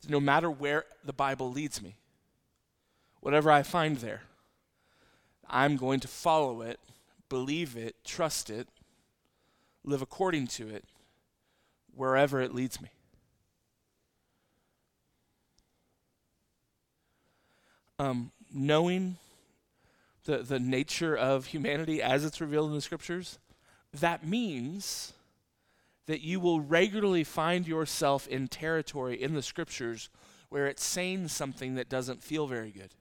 that 0.00 0.10
No 0.10 0.20
matter 0.20 0.50
where 0.50 0.84
the 1.04 1.12
Bible 1.12 1.50
leads 1.50 1.80
me, 1.80 1.94
whatever 3.20 3.50
I 3.50 3.62
find 3.62 3.98
there, 3.98 4.22
I'm 5.48 5.76
going 5.76 6.00
to 6.00 6.08
follow 6.08 6.62
it, 6.62 6.80
believe 7.28 7.76
it, 7.76 7.96
trust 8.04 8.50
it, 8.50 8.68
live 9.84 10.02
according 10.02 10.48
to 10.48 10.68
it, 10.68 10.84
wherever 11.94 12.40
it 12.40 12.54
leads 12.54 12.80
me. 12.80 12.88
Um, 17.98 18.32
knowing 18.52 19.16
the, 20.24 20.38
the 20.38 20.58
nature 20.58 21.16
of 21.16 21.46
humanity 21.46 22.02
as 22.02 22.24
it's 22.24 22.40
revealed 22.40 22.70
in 22.70 22.74
the 22.74 22.80
scriptures, 22.80 23.38
that 23.92 24.26
means 24.26 25.12
that 26.06 26.20
you 26.20 26.38
will 26.40 26.60
regularly 26.60 27.24
find 27.24 27.66
yourself 27.66 28.26
in 28.28 28.48
territory 28.48 29.20
in 29.20 29.34
the 29.34 29.42
scriptures 29.42 30.10
where 30.48 30.66
it's 30.66 30.84
saying 30.84 31.28
something 31.28 31.74
that 31.74 31.88
doesn't 31.88 32.22
feel 32.22 32.46
very 32.46 32.70
good, 32.70 32.94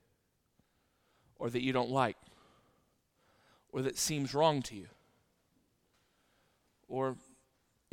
or 1.35 1.49
that 1.49 1.61
you 1.61 1.73
don't 1.73 1.91
like, 1.91 2.17
or 3.71 3.81
that 3.81 3.97
seems 3.97 4.33
wrong 4.33 4.61
to 4.61 4.75
you. 4.75 4.87
Or 6.87 7.15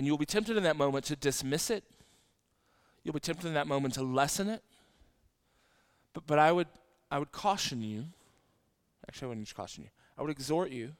and 0.00 0.06
you'll 0.06 0.16
be 0.16 0.24
tempted 0.24 0.56
in 0.56 0.62
that 0.62 0.76
moment 0.76 1.04
to 1.04 1.16
dismiss 1.16 1.68
it. 1.68 1.84
You'll 3.04 3.12
be 3.12 3.20
tempted 3.20 3.46
in 3.46 3.52
that 3.52 3.66
moment 3.66 3.92
to 3.94 4.02
lessen 4.02 4.48
it. 4.48 4.62
But, 6.14 6.26
but 6.26 6.38
I, 6.38 6.52
would, 6.52 6.68
I 7.10 7.18
would 7.18 7.32
caution 7.32 7.82
you. 7.82 8.06
Actually, 9.06 9.26
I 9.26 9.28
wouldn't 9.28 9.54
caution 9.54 9.84
you. 9.84 9.90
I 10.16 10.22
would 10.22 10.30
exhort 10.30 10.70
you. 10.70 10.92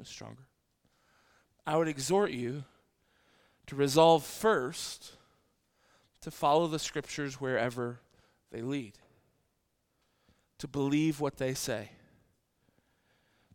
It's 0.00 0.10
stronger. 0.10 0.42
I 1.64 1.76
would 1.76 1.86
exhort 1.86 2.32
you 2.32 2.64
to 3.66 3.76
resolve 3.76 4.24
first 4.24 5.12
to 6.22 6.30
follow 6.30 6.66
the 6.66 6.78
scriptures 6.78 7.40
wherever 7.40 8.00
they 8.50 8.62
lead, 8.62 8.94
to 10.58 10.68
believe 10.68 11.20
what 11.20 11.36
they 11.36 11.52
say, 11.52 11.90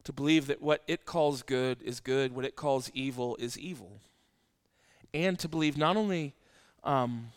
to 0.04 0.14
believe 0.14 0.48
that 0.48 0.62
what 0.62 0.84
it 0.88 1.06
calls 1.06 1.44
good 1.44 1.82
is 1.82 2.00
good, 2.00 2.36
what 2.36 2.46
it 2.46 2.56
calls 2.56 2.92
evil 2.94 3.36
is 3.40 3.58
evil. 3.58 4.02
And 5.14 5.40
to 5.40 5.48
believe 5.48 5.78
not 5.78 5.98
only 5.98 6.36
um, 6.84 7.32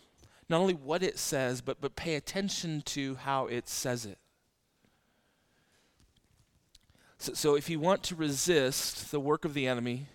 not 0.48 0.60
only 0.60 0.74
what 0.74 1.02
it 1.02 1.18
says, 1.18 1.60
but 1.60 1.80
but 1.80 1.94
pay 1.96 2.16
attention 2.16 2.82
to 2.86 3.14
how 3.14 3.46
it 3.46 3.68
says 3.68 4.04
it. 4.04 4.18
So, 7.18 7.34
so 7.34 7.54
if 7.54 7.70
you 7.70 7.78
want 7.78 8.02
to 8.04 8.16
resist 8.16 9.10
the 9.12 9.20
work 9.20 9.44
of 9.44 9.54
the 9.54 9.68
enemy 9.68 10.06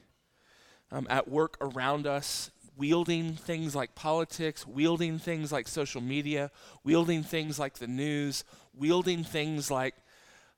um, 0.92 1.08
at 1.10 1.28
work 1.28 1.58
around 1.62 2.08
us, 2.08 2.52
wielding 2.78 3.34
things 3.34 3.76
like 3.76 3.96
politics, 3.96 4.68
wielding 4.68 5.18
things 5.18 5.52
like 5.52 5.68
social 5.68 6.02
media, 6.02 6.52
wielding 6.84 7.24
things 7.24 7.58
like 7.58 7.76
the 7.76 7.88
news, 7.88 8.44
wielding 8.74 9.24
things 9.24 9.72
like 9.72 9.96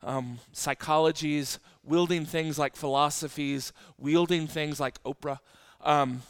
um, 0.03 0.39
psychologies, 0.53 1.60
wielding 1.84 2.25
things 2.25 2.57
like 2.57 2.75
philosophies, 2.75 3.74
wielding 3.98 4.48
things 4.48 4.79
like 4.79 5.01
Oprah. 5.03 5.39
Um, 5.81 6.22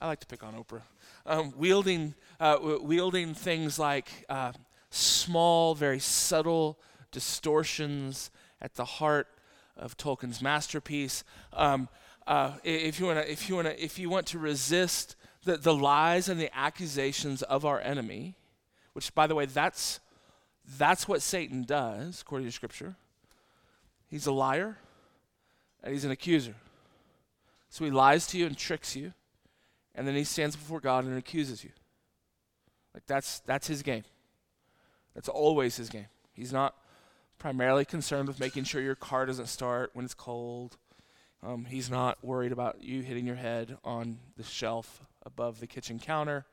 I 0.00 0.08
like 0.08 0.20
to 0.20 0.26
pick 0.26 0.42
on 0.42 0.54
Oprah. 0.54 0.82
Um, 1.26 1.52
wielding, 1.56 2.14
uh, 2.38 2.58
wielding 2.60 3.34
things 3.34 3.78
like 3.78 4.08
uh, 4.28 4.52
small, 4.90 5.74
very 5.74 5.98
subtle 5.98 6.78
distortions 7.10 8.30
at 8.60 8.74
the 8.74 8.84
heart 8.84 9.28
of 9.76 9.96
Tolkien's 9.96 10.42
masterpiece. 10.42 11.24
Um, 11.52 11.88
uh, 12.26 12.52
if 12.64 12.98
you 12.98 13.06
want 13.06 13.18
to, 13.18 13.30
if 13.30 13.48
you 13.48 13.56
want 13.56 13.68
to, 13.68 13.84
if 13.84 13.98
you 13.98 14.10
want 14.10 14.26
to 14.28 14.38
resist 14.38 15.16
the, 15.44 15.56
the 15.56 15.74
lies 15.74 16.28
and 16.28 16.40
the 16.40 16.50
accusations 16.56 17.42
of 17.42 17.64
our 17.64 17.80
enemy, 17.80 18.36
which, 18.92 19.14
by 19.14 19.26
the 19.26 19.34
way, 19.34 19.46
that's 19.46 20.00
that's 20.78 21.06
what 21.06 21.22
Satan 21.22 21.64
does, 21.64 22.22
according 22.22 22.46
to 22.46 22.52
Scripture. 22.52 22.96
He's 24.08 24.26
a 24.26 24.32
liar, 24.32 24.78
and 25.82 25.92
he's 25.92 26.04
an 26.04 26.10
accuser. 26.10 26.54
So 27.74 27.84
he 27.84 27.90
lies 27.90 28.28
to 28.28 28.38
you 28.38 28.46
and 28.46 28.56
tricks 28.56 28.94
you 28.94 29.12
And 29.96 30.06
then 30.06 30.14
he 30.14 30.22
stands 30.22 30.54
before 30.54 30.78
God 30.78 31.04
and 31.06 31.18
accuses 31.18 31.64
you. 31.64 31.70
Like 32.94 33.02
that's 33.06 33.40
that's 33.40 33.66
his 33.66 33.82
game. 33.82 34.04
That's 35.14 35.28
always 35.28 35.76
his 35.76 35.88
game. 35.88 36.06
He's 36.32 36.52
not 36.52 36.76
primarily 37.38 37.84
concerned 37.84 38.28
with 38.28 38.38
making 38.38 38.62
sure 38.62 38.80
your 38.80 38.94
car 38.94 39.26
doesn't 39.26 39.46
start 39.46 39.90
when 39.92 40.04
it's 40.04 40.14
cold. 40.14 40.76
Um, 41.44 41.66
he's 41.66 41.90
not 41.90 42.24
worried 42.24 42.52
about 42.52 42.82
you 42.82 43.02
hitting 43.02 43.26
your 43.26 43.36
head 43.36 43.76
on 43.84 44.18
the 44.36 44.42
shelf 44.42 45.02
above 45.26 45.60
the 45.60 45.66
kitchen 45.66 45.98
counter 45.98 46.46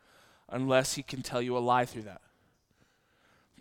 unless 0.50 0.96
he 0.96 1.04
can 1.04 1.22
tell 1.22 1.42
you 1.42 1.58
a 1.58 1.60
lie 1.60 1.86
through 1.86 2.02
that. 2.04 2.22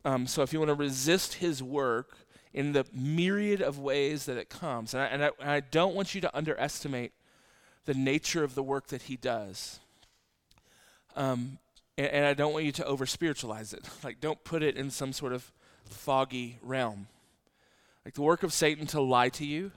Um, 0.04 0.26
so 0.26 0.42
if 0.42 0.52
you 0.52 0.58
want 0.58 0.70
to 0.70 0.74
resist 0.74 1.34
his 1.34 1.62
work 1.62 2.16
in 2.52 2.72
the 2.72 2.84
myriad 2.92 3.62
of 3.62 3.78
ways 3.78 4.24
that 4.26 4.38
it 4.38 4.48
comes, 4.48 4.92
and 4.92 5.02
I, 5.02 5.06
and 5.06 5.24
I, 5.24 5.30
and 5.40 5.50
I 5.50 5.60
don't 5.60 5.94
want 5.94 6.16
you 6.16 6.20
to 6.22 6.36
underestimate 6.36 7.12
the 7.84 7.94
nature 7.94 8.42
of 8.42 8.56
the 8.56 8.62
work 8.62 8.88
that 8.88 9.02
he 9.02 9.16
does. 9.16 9.78
Um, 11.14 11.58
and, 11.96 12.08
and 12.08 12.24
I 12.24 12.34
don't 12.34 12.52
want 12.52 12.64
you 12.64 12.72
to 12.72 12.86
over 12.86 13.06
spiritualize 13.06 13.72
it. 13.72 13.88
Like, 14.02 14.20
don't 14.20 14.42
put 14.42 14.64
it 14.64 14.76
in 14.76 14.90
some 14.90 15.12
sort 15.12 15.32
of 15.32 15.52
foggy 15.84 16.58
realm. 16.60 17.06
Like, 18.04 18.14
the 18.14 18.22
work 18.22 18.42
of 18.42 18.52
Satan 18.52 18.86
to 18.88 19.00
lie 19.00 19.28
to 19.30 19.44
you, 19.44 19.70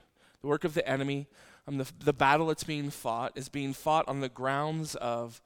the 0.44 0.48
work 0.48 0.64
of 0.64 0.74
the 0.74 0.86
enemy, 0.86 1.26
um, 1.66 1.78
the, 1.78 1.90
the 2.04 2.12
battle 2.12 2.48
that's 2.48 2.64
being 2.64 2.90
fought 2.90 3.32
is 3.34 3.48
being 3.48 3.72
fought 3.72 4.06
on 4.06 4.20
the 4.20 4.28
grounds 4.28 4.94
of 4.96 5.40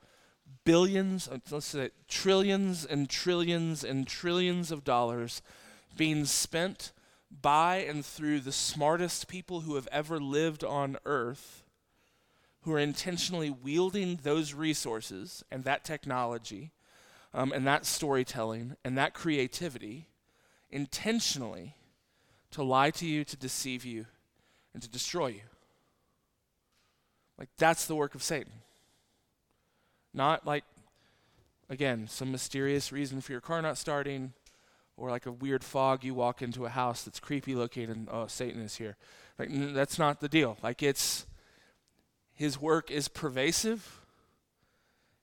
billions, 0.64 1.28
uh, 1.28 1.38
let's 1.52 1.66
say 1.66 1.90
trillions 2.08 2.84
and 2.84 3.08
trillions 3.08 3.84
and 3.84 4.08
trillions 4.08 4.72
of 4.72 4.82
dollars 4.82 5.40
being 5.96 6.24
spent 6.24 6.90
by 7.30 7.76
and 7.76 8.04
through 8.04 8.40
the 8.40 8.50
smartest 8.50 9.28
people 9.28 9.60
who 9.60 9.76
have 9.76 9.86
ever 9.92 10.18
lived 10.18 10.64
on 10.64 10.96
earth 11.06 11.62
who 12.62 12.72
are 12.72 12.80
intentionally 12.80 13.50
wielding 13.50 14.18
those 14.24 14.52
resources 14.52 15.44
and 15.48 15.62
that 15.62 15.84
technology 15.84 16.72
um, 17.32 17.52
and 17.52 17.64
that 17.68 17.86
storytelling 17.86 18.74
and 18.84 18.98
that 18.98 19.14
creativity 19.14 20.08
intentionally 20.70 21.76
to 22.50 22.64
lie 22.64 22.90
to 22.90 23.06
you, 23.06 23.22
to 23.22 23.36
deceive 23.36 23.84
you, 23.84 24.06
and 24.74 24.82
to 24.82 24.88
destroy 24.88 25.28
you. 25.28 25.40
Like, 27.38 27.48
that's 27.56 27.86
the 27.86 27.94
work 27.94 28.14
of 28.14 28.22
Satan. 28.22 28.52
Not 30.12 30.46
like, 30.46 30.64
again, 31.70 32.08
some 32.08 32.32
mysterious 32.32 32.92
reason 32.92 33.20
for 33.20 33.32
your 33.32 33.40
car 33.40 33.62
not 33.62 33.78
starting, 33.78 34.32
or 34.96 35.10
like 35.10 35.26
a 35.26 35.32
weird 35.32 35.62
fog 35.62 36.02
you 36.02 36.14
walk 36.14 36.42
into 36.42 36.66
a 36.66 36.70
house 36.70 37.04
that's 37.04 37.20
creepy 37.20 37.54
looking 37.54 37.90
and, 37.90 38.08
oh, 38.10 38.26
Satan 38.26 38.60
is 38.60 38.76
here. 38.76 38.96
Like, 39.38 39.50
n- 39.50 39.72
that's 39.72 39.98
not 39.98 40.20
the 40.20 40.28
deal. 40.28 40.58
Like, 40.62 40.82
it's, 40.82 41.26
his 42.34 42.60
work 42.60 42.90
is 42.90 43.06
pervasive. 43.08 44.00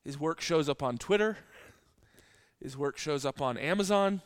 His 0.03 0.19
work 0.19 0.39
shows 0.39 0.69
up 0.69 0.81
on 0.81 0.97
Twitter. 0.97 1.37
His 2.61 2.77
work 2.77 2.97
shows 2.97 3.25
up 3.25 3.41
on 3.41 3.57
Amazon. 3.57 4.21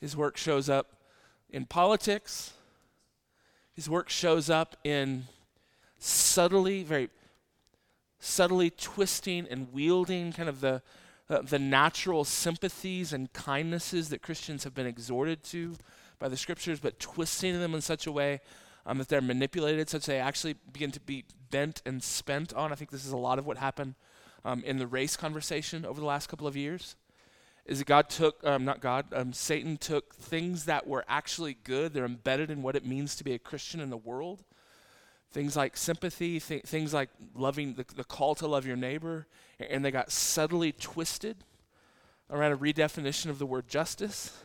His 0.00 0.16
work 0.16 0.36
shows 0.36 0.68
up 0.68 0.88
in 1.48 1.66
politics. 1.66 2.54
His 3.74 3.90
work 3.90 4.08
shows 4.08 4.48
up 4.48 4.76
in 4.84 5.24
subtly, 5.98 6.84
very 6.84 7.10
subtly 8.20 8.70
twisting 8.70 9.46
and 9.50 9.72
wielding 9.72 10.32
kind 10.32 10.48
of 10.48 10.60
the, 10.60 10.80
uh, 11.28 11.42
the 11.42 11.58
natural 11.58 12.24
sympathies 12.24 13.12
and 13.12 13.32
kindnesses 13.32 14.10
that 14.10 14.22
Christians 14.22 14.64
have 14.64 14.74
been 14.74 14.86
exhorted 14.86 15.42
to 15.44 15.74
by 16.18 16.28
the 16.28 16.36
scriptures, 16.36 16.78
but 16.78 17.00
twisting 17.00 17.58
them 17.58 17.74
in 17.74 17.80
such 17.80 18.06
a 18.06 18.12
way 18.12 18.40
um, 18.86 18.98
that 18.98 19.08
they're 19.08 19.20
manipulated, 19.20 19.88
such 19.88 20.06
they 20.06 20.18
actually 20.18 20.54
begin 20.72 20.92
to 20.92 21.00
be 21.00 21.24
bent 21.50 21.82
and 21.84 22.02
spent 22.02 22.52
on. 22.54 22.70
I 22.70 22.76
think 22.76 22.90
this 22.90 23.04
is 23.04 23.12
a 23.12 23.16
lot 23.16 23.38
of 23.38 23.46
what 23.46 23.58
happened 23.58 23.94
um, 24.44 24.62
in 24.64 24.78
the 24.78 24.86
race 24.86 25.16
conversation 25.16 25.84
over 25.84 26.00
the 26.00 26.06
last 26.06 26.28
couple 26.28 26.46
of 26.46 26.56
years. 26.56 26.96
Is 27.66 27.78
that 27.78 27.86
God 27.86 28.10
took, 28.10 28.44
um, 28.44 28.64
not 28.64 28.80
God, 28.80 29.06
um, 29.12 29.32
Satan 29.32 29.78
took 29.78 30.14
things 30.14 30.66
that 30.66 30.86
were 30.86 31.04
actually 31.08 31.54
good, 31.64 31.94
they're 31.94 32.04
embedded 32.04 32.50
in 32.50 32.62
what 32.62 32.76
it 32.76 32.84
means 32.84 33.16
to 33.16 33.24
be 33.24 33.32
a 33.32 33.38
Christian 33.38 33.80
in 33.80 33.88
the 33.88 33.96
world, 33.96 34.44
things 35.32 35.56
like 35.56 35.76
sympathy, 35.76 36.38
th- 36.40 36.64
things 36.64 36.92
like 36.92 37.08
loving 37.34 37.74
the, 37.74 37.86
the 37.96 38.04
call 38.04 38.34
to 38.34 38.46
love 38.46 38.66
your 38.66 38.76
neighbor, 38.76 39.26
and 39.58 39.84
they 39.84 39.90
got 39.90 40.12
subtly 40.12 40.72
twisted 40.72 41.38
around 42.30 42.52
a 42.52 42.56
redefinition 42.56 43.30
of 43.30 43.38
the 43.38 43.46
word 43.46 43.66
justice, 43.66 44.36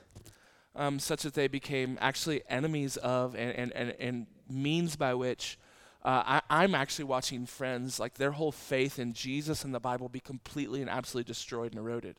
um, 0.76 0.98
such 0.98 1.24
that 1.24 1.34
they 1.34 1.48
became 1.50 1.98
actually 2.00 2.42
enemies 2.50 2.96
of 2.98 3.36
and, 3.36 3.52
and, 3.52 3.72
and, 3.74 3.96
and 4.00 4.28
means 4.50 4.96
by 4.96 5.14
which 5.14 5.60
uh, 6.04 6.24
I, 6.26 6.42
I'm 6.50 6.74
actually 6.74 7.06
watching 7.06 7.46
friends, 7.46 8.00
like 8.00 8.14
their 8.14 8.32
whole 8.32 8.54
faith 8.54 8.98
in 8.98 9.12
Jesus 9.12 9.66
and 9.66 9.76
the 9.76 9.80
Bible, 9.82 10.08
be 10.08 10.22
completely 10.22 10.80
and 10.80 10.90
absolutely 10.90 11.28
destroyed 11.28 11.74
and 11.74 11.80
eroded. 11.80 12.16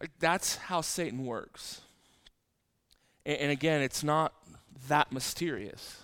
Like 0.00 0.10
that's 0.18 0.56
how 0.56 0.80
Satan 0.80 1.24
works. 1.24 1.80
And, 3.24 3.38
and 3.38 3.50
again, 3.50 3.80
it's 3.80 4.02
not 4.02 4.32
that 4.88 5.12
mysterious. 5.12 6.02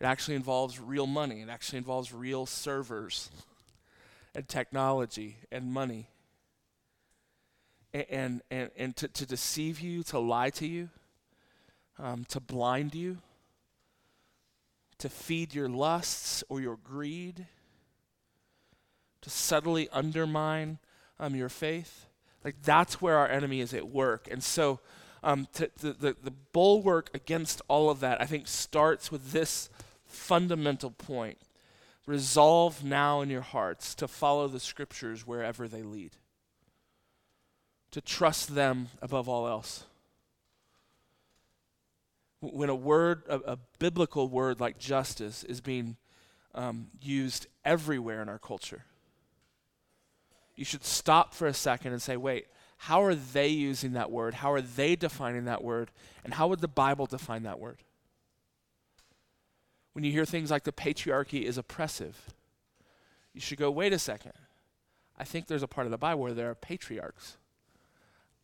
It 0.00 0.04
actually 0.04 0.36
involves 0.36 0.80
real 0.80 1.06
money. 1.06 1.40
It 1.42 1.48
actually 1.48 1.78
involves 1.78 2.12
real 2.12 2.46
servers 2.46 3.30
and 4.34 4.48
technology 4.48 5.36
and 5.50 5.72
money. 5.72 6.08
And, 7.92 8.42
and, 8.50 8.70
and, 8.76 8.94
to, 8.96 9.08
to 9.08 9.26
deceive 9.26 9.80
you, 9.80 10.02
to 10.04 10.18
lie 10.18 10.50
to 10.50 10.66
you, 10.66 10.90
um, 11.98 12.26
to 12.26 12.38
blind 12.38 12.94
you, 12.94 13.18
to 14.98 15.08
feed 15.08 15.54
your 15.54 15.68
lusts 15.68 16.44
or 16.48 16.60
your 16.60 16.76
greed, 16.76 17.46
to 19.22 19.30
subtly 19.30 19.88
undermine 19.90 20.78
um, 21.18 21.34
your 21.34 21.48
faith. 21.48 22.07
Like 22.48 22.62
that's 22.62 23.02
where 23.02 23.18
our 23.18 23.28
enemy 23.28 23.60
is 23.60 23.74
at 23.74 23.90
work. 23.90 24.26
And 24.30 24.42
so 24.42 24.80
um, 25.22 25.48
the, 25.52 26.16
the 26.18 26.32
bulwark 26.54 27.10
against 27.12 27.60
all 27.68 27.90
of 27.90 28.00
that, 28.00 28.22
I 28.22 28.24
think, 28.24 28.48
starts 28.48 29.12
with 29.12 29.32
this 29.32 29.68
fundamental 30.06 30.90
point. 30.90 31.36
Resolve 32.06 32.82
now 32.82 33.20
in 33.20 33.28
your 33.28 33.42
hearts 33.42 33.94
to 33.96 34.08
follow 34.08 34.48
the 34.48 34.60
scriptures 34.60 35.26
wherever 35.26 35.68
they 35.68 35.82
lead, 35.82 36.12
to 37.90 38.00
trust 38.00 38.54
them 38.54 38.88
above 39.02 39.28
all 39.28 39.46
else. 39.46 39.84
When 42.40 42.70
a 42.70 42.74
word, 42.74 43.24
a, 43.28 43.40
a 43.40 43.58
biblical 43.78 44.26
word 44.26 44.58
like 44.58 44.78
justice, 44.78 45.44
is 45.44 45.60
being 45.60 45.98
um, 46.54 46.86
used 47.02 47.46
everywhere 47.62 48.22
in 48.22 48.30
our 48.30 48.38
culture, 48.38 48.86
you 50.58 50.64
should 50.64 50.84
stop 50.84 51.34
for 51.34 51.46
a 51.46 51.54
second 51.54 51.92
and 51.92 52.02
say, 52.02 52.16
wait, 52.16 52.46
how 52.76 53.02
are 53.02 53.14
they 53.14 53.48
using 53.48 53.92
that 53.92 54.10
word? 54.10 54.34
How 54.34 54.52
are 54.52 54.60
they 54.60 54.96
defining 54.96 55.46
that 55.46 55.64
word? 55.64 55.90
And 56.24 56.34
how 56.34 56.48
would 56.48 56.60
the 56.60 56.68
Bible 56.68 57.06
define 57.06 57.44
that 57.44 57.58
word? 57.58 57.78
when 59.98 60.04
you 60.04 60.12
hear 60.12 60.24
things 60.24 60.48
like 60.48 60.62
the 60.62 60.70
patriarchy 60.70 61.42
is 61.42 61.58
oppressive, 61.58 62.32
you 63.34 63.40
should 63.40 63.58
go, 63.58 63.68
wait 63.68 63.92
a 63.92 63.98
second. 63.98 64.30
I 65.18 65.24
think 65.24 65.48
there's 65.48 65.64
a 65.64 65.66
part 65.66 65.88
of 65.88 65.90
the 65.90 65.98
Bible 65.98 66.22
where 66.22 66.34
there 66.34 66.50
are 66.50 66.54
patriarchs. 66.54 67.36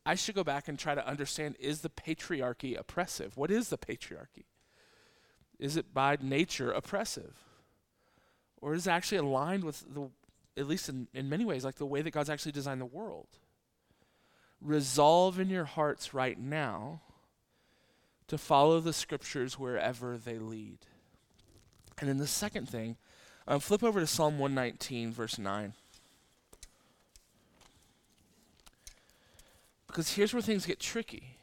I 0.04 0.16
should 0.16 0.34
go 0.34 0.42
back 0.42 0.66
and 0.66 0.76
try 0.76 0.96
to 0.96 1.06
understand 1.06 1.54
is 1.60 1.82
the 1.82 1.90
patriarchy 1.90 2.76
oppressive? 2.76 3.36
What 3.36 3.52
is 3.52 3.68
the 3.68 3.78
patriarchy? 3.78 4.46
Is 5.60 5.76
it 5.76 5.94
by 5.94 6.18
nature 6.20 6.72
oppressive? 6.72 7.36
Or 8.60 8.74
is 8.74 8.88
it 8.88 8.90
actually 8.90 9.18
aligned 9.18 9.62
with 9.62 9.84
the, 9.88 10.10
at 10.56 10.66
least 10.66 10.88
in, 10.88 11.08
in 11.12 11.28
many 11.28 11.44
ways, 11.44 11.64
like 11.64 11.76
the 11.76 11.86
way 11.86 12.02
that 12.02 12.12
God's 12.12 12.30
actually 12.30 12.52
designed 12.52 12.80
the 12.80 12.86
world? 12.86 13.26
Resolve 14.60 15.38
in 15.38 15.50
your 15.50 15.64
hearts 15.64 16.14
right 16.14 16.38
now 16.38 17.00
to 18.28 18.38
follow 18.38 18.80
the 18.80 18.92
scriptures 18.92 19.58
wherever 19.58 20.16
they 20.16 20.38
lead. 20.38 20.78
And 21.98 22.08
then 22.08 22.18
the 22.18 22.26
second 22.26 22.68
thing, 22.68 22.96
um, 23.46 23.60
flip 23.60 23.82
over 23.82 24.00
to 24.00 24.06
Psalm 24.06 24.38
119, 24.38 25.12
verse 25.12 25.38
9. 25.38 25.74
Because 29.86 30.14
here's 30.14 30.32
where 30.32 30.42
things 30.42 30.66
get 30.66 30.80
tricky, 30.80 31.36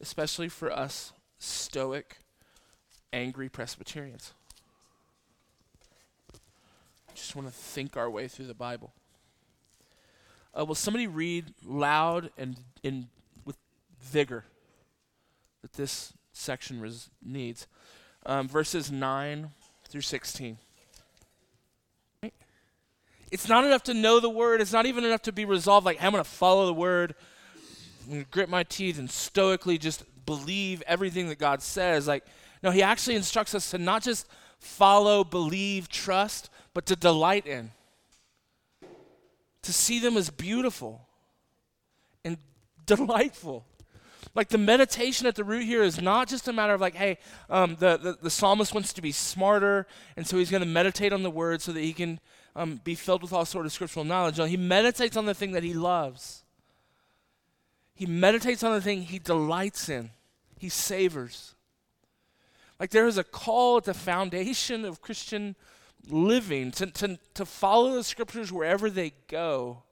especially 0.00 0.48
for 0.48 0.72
us 0.72 1.12
stoic, 1.38 2.18
angry 3.12 3.48
Presbyterians. 3.48 4.32
Just 7.34 7.42
want 7.42 7.52
to 7.52 7.60
think 7.60 7.96
our 7.96 8.08
way 8.08 8.28
through 8.28 8.46
the 8.46 8.54
Bible. 8.54 8.92
Uh, 10.56 10.64
will 10.64 10.76
somebody 10.76 11.08
read 11.08 11.52
loud 11.64 12.30
and 12.38 12.56
in 12.84 13.08
with 13.44 13.56
vigor 14.00 14.44
that 15.62 15.72
this 15.72 16.12
section 16.32 16.80
res- 16.80 17.10
needs? 17.20 17.66
um, 18.24 18.48
verses 18.48 18.90
9 18.90 19.50
through 19.88 20.00
16. 20.00 20.58
It's 23.30 23.48
not 23.48 23.64
enough 23.64 23.82
to 23.84 23.94
know 23.94 24.20
the 24.20 24.30
word. 24.30 24.60
It's 24.60 24.72
not 24.72 24.86
even 24.86 25.04
enough 25.04 25.22
to 25.22 25.32
be 25.32 25.44
resolved, 25.44 25.84
like, 25.84 26.00
I'm 26.00 26.12
going 26.12 26.22
to 26.22 26.30
follow 26.30 26.66
the 26.66 26.72
word, 26.74 27.16
grit 28.30 28.48
my 28.48 28.62
teeth, 28.62 28.96
and 28.96 29.10
stoically 29.10 29.76
just 29.76 30.04
believe 30.24 30.82
everything 30.86 31.28
that 31.30 31.40
God 31.40 31.60
says. 31.62 32.06
Like, 32.06 32.24
no, 32.62 32.70
he 32.70 32.80
actually 32.80 33.16
instructs 33.16 33.52
us 33.52 33.72
to 33.72 33.78
not 33.78 34.02
just 34.02 34.28
follow, 34.60 35.24
believe, 35.24 35.88
trust, 35.88 36.48
but 36.74 36.86
to 36.86 36.96
delight 36.96 37.46
in. 37.46 37.70
To 39.62 39.72
see 39.72 40.00
them 40.00 40.16
as 40.16 40.28
beautiful 40.28 41.06
and 42.24 42.36
delightful. 42.86 43.64
Like 44.34 44.48
the 44.48 44.58
meditation 44.58 45.26
at 45.26 45.36
the 45.36 45.44
root 45.44 45.64
here 45.64 45.82
is 45.82 46.02
not 46.02 46.28
just 46.28 46.48
a 46.48 46.52
matter 46.52 46.74
of 46.74 46.80
like, 46.80 46.94
hey, 46.94 47.18
um, 47.48 47.76
the, 47.78 47.96
the, 47.96 48.18
the 48.20 48.30
psalmist 48.30 48.74
wants 48.74 48.92
to 48.94 49.02
be 49.02 49.12
smarter, 49.12 49.86
and 50.16 50.26
so 50.26 50.36
he's 50.36 50.50
going 50.50 50.62
to 50.62 50.68
meditate 50.68 51.12
on 51.12 51.22
the 51.22 51.30
word 51.30 51.62
so 51.62 51.72
that 51.72 51.80
he 51.80 51.92
can 51.92 52.18
um, 52.56 52.80
be 52.82 52.96
filled 52.96 53.22
with 53.22 53.32
all 53.32 53.44
sort 53.44 53.64
of 53.64 53.72
scriptural 53.72 54.04
knowledge. 54.04 54.38
No, 54.38 54.44
he 54.44 54.56
meditates 54.56 55.16
on 55.16 55.26
the 55.26 55.34
thing 55.34 55.52
that 55.52 55.62
he 55.62 55.72
loves. 55.72 56.42
He 57.94 58.06
meditates 58.06 58.64
on 58.64 58.72
the 58.72 58.80
thing 58.80 59.02
he 59.02 59.20
delights 59.20 59.88
in. 59.88 60.10
He 60.58 60.68
savors. 60.68 61.54
Like 62.80 62.90
there 62.90 63.06
is 63.06 63.18
a 63.18 63.24
call 63.24 63.76
at 63.76 63.84
the 63.84 63.94
foundation 63.94 64.84
of 64.84 65.00
Christian 65.00 65.54
living 66.08 66.70
to, 66.72 66.86
to, 66.86 67.18
to 67.34 67.44
follow 67.44 67.94
the 67.94 68.04
scriptures 68.04 68.52
wherever 68.52 68.90
they 68.90 69.12
go 69.28 69.82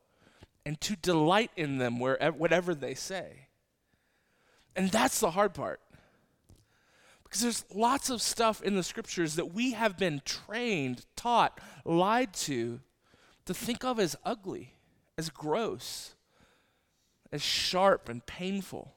and 0.64 0.80
to 0.80 0.96
delight 0.96 1.50
in 1.56 1.78
them 1.78 1.98
wherever, 1.98 2.36
whatever 2.36 2.74
they 2.74 2.94
say. 2.94 3.48
And 4.76 4.90
that's 4.90 5.20
the 5.20 5.32
hard 5.32 5.54
part. 5.54 5.80
Because 7.24 7.40
there's 7.40 7.64
lots 7.74 8.10
of 8.10 8.20
stuff 8.20 8.62
in 8.62 8.76
the 8.76 8.82
scriptures 8.82 9.36
that 9.36 9.54
we 9.54 9.72
have 9.72 9.96
been 9.96 10.20
trained, 10.24 11.06
taught, 11.16 11.58
lied 11.84 12.34
to, 12.34 12.80
to 13.46 13.54
think 13.54 13.84
of 13.84 13.98
as 13.98 14.16
ugly, 14.24 14.74
as 15.16 15.30
gross, 15.30 16.14
as 17.32 17.42
sharp 17.42 18.08
and 18.08 18.24
painful. 18.26 18.92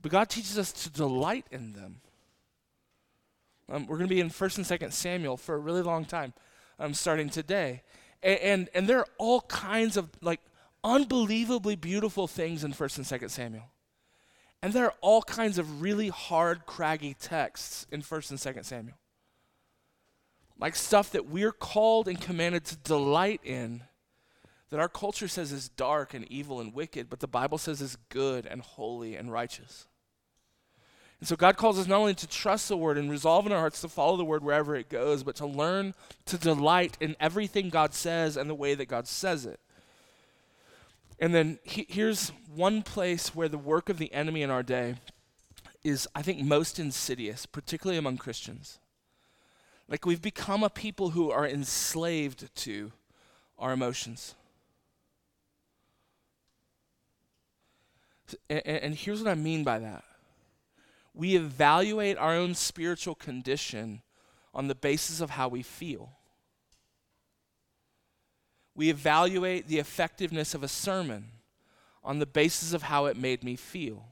But 0.00 0.12
God 0.12 0.30
teaches 0.30 0.56
us 0.58 0.72
to 0.72 0.90
delight 0.90 1.46
in 1.50 1.72
them. 1.72 2.00
Um, 3.70 3.86
we're 3.86 3.96
going 3.96 4.08
to 4.08 4.14
be 4.14 4.20
in 4.20 4.30
1st 4.30 4.58
and 4.58 4.80
2nd 4.80 4.92
Samuel 4.92 5.36
for 5.36 5.54
a 5.54 5.58
really 5.58 5.82
long 5.82 6.04
time, 6.04 6.32
um, 6.78 6.92
starting 6.92 7.30
today. 7.30 7.82
And, 8.22 8.38
and, 8.40 8.68
and 8.74 8.88
there 8.88 8.98
are 8.98 9.08
all 9.18 9.42
kinds 9.42 9.96
of 9.96 10.10
like 10.20 10.40
unbelievably 10.82 11.76
beautiful 11.76 12.26
things 12.26 12.64
in 12.64 12.72
1st 12.72 12.98
and 12.98 13.22
2nd 13.22 13.30
Samuel. 13.30 13.70
And 14.62 14.72
there 14.72 14.86
are 14.86 14.94
all 15.00 15.22
kinds 15.22 15.58
of 15.58 15.80
really 15.80 16.08
hard, 16.08 16.66
craggy 16.66 17.14
texts 17.14 17.86
in 17.90 18.02
1st 18.02 18.30
and 18.30 18.38
2nd 18.38 18.64
Samuel. 18.64 18.96
Like 20.58 20.76
stuff 20.76 21.12
that 21.12 21.26
we're 21.26 21.52
called 21.52 22.08
and 22.08 22.20
commanded 22.20 22.66
to 22.66 22.76
delight 22.76 23.40
in, 23.44 23.84
that 24.68 24.80
our 24.80 24.88
culture 24.88 25.28
says 25.28 25.52
is 25.52 25.68
dark 25.68 26.12
and 26.12 26.30
evil 26.30 26.60
and 26.60 26.74
wicked, 26.74 27.08
but 27.08 27.20
the 27.20 27.26
Bible 27.26 27.56
says 27.56 27.80
is 27.80 27.96
good 28.08 28.46
and 28.46 28.60
holy 28.60 29.16
and 29.16 29.32
righteous. 29.32 29.86
And 31.20 31.28
so 31.28 31.36
God 31.36 31.58
calls 31.58 31.78
us 31.78 31.86
not 31.86 31.98
only 32.00 32.14
to 32.14 32.26
trust 32.26 32.68
the 32.68 32.78
word 32.78 32.96
and 32.96 33.10
resolve 33.10 33.44
in 33.44 33.52
our 33.52 33.58
hearts 33.58 33.82
to 33.82 33.88
follow 33.88 34.16
the 34.16 34.24
word 34.24 34.42
wherever 34.42 34.74
it 34.74 34.88
goes, 34.88 35.22
but 35.22 35.36
to 35.36 35.46
learn 35.46 35.94
to 36.24 36.38
delight 36.38 36.96
in 36.98 37.14
everything 37.20 37.68
God 37.68 37.92
says 37.92 38.38
and 38.38 38.48
the 38.48 38.54
way 38.54 38.74
that 38.74 38.86
God 38.86 39.06
says 39.06 39.44
it. 39.44 39.60
And 41.18 41.34
then 41.34 41.58
he, 41.62 41.84
here's 41.90 42.30
one 42.54 42.80
place 42.80 43.34
where 43.34 43.48
the 43.48 43.58
work 43.58 43.90
of 43.90 43.98
the 43.98 44.12
enemy 44.14 44.40
in 44.40 44.50
our 44.50 44.62
day 44.62 44.94
is, 45.84 46.08
I 46.14 46.22
think, 46.22 46.40
most 46.40 46.78
insidious, 46.78 47.44
particularly 47.44 47.98
among 47.98 48.16
Christians. 48.16 48.78
Like 49.88 50.06
we've 50.06 50.22
become 50.22 50.64
a 50.64 50.70
people 50.70 51.10
who 51.10 51.30
are 51.30 51.46
enslaved 51.46 52.54
to 52.56 52.92
our 53.58 53.72
emotions. 53.72 54.34
And, 58.48 58.66
and 58.66 58.94
here's 58.94 59.22
what 59.22 59.30
I 59.30 59.34
mean 59.34 59.64
by 59.64 59.80
that 59.80 60.04
we 61.20 61.36
evaluate 61.36 62.16
our 62.16 62.32
own 62.32 62.54
spiritual 62.54 63.14
condition 63.14 64.00
on 64.54 64.68
the 64.68 64.74
basis 64.74 65.20
of 65.20 65.28
how 65.28 65.48
we 65.48 65.60
feel. 65.60 66.12
We 68.74 68.88
evaluate 68.88 69.68
the 69.68 69.78
effectiveness 69.78 70.54
of 70.54 70.62
a 70.62 70.68
sermon 70.68 71.26
on 72.02 72.20
the 72.20 72.26
basis 72.26 72.72
of 72.72 72.84
how 72.84 73.04
it 73.04 73.18
made 73.18 73.44
me 73.44 73.54
feel. 73.54 74.06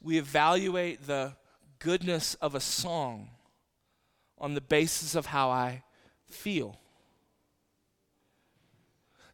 We 0.00 0.18
evaluate 0.18 1.08
the 1.08 1.32
goodness 1.80 2.34
of 2.34 2.54
a 2.54 2.60
song 2.60 3.30
on 4.38 4.54
the 4.54 4.60
basis 4.60 5.16
of 5.16 5.26
how 5.26 5.50
I 5.50 5.82
feel. 6.30 6.78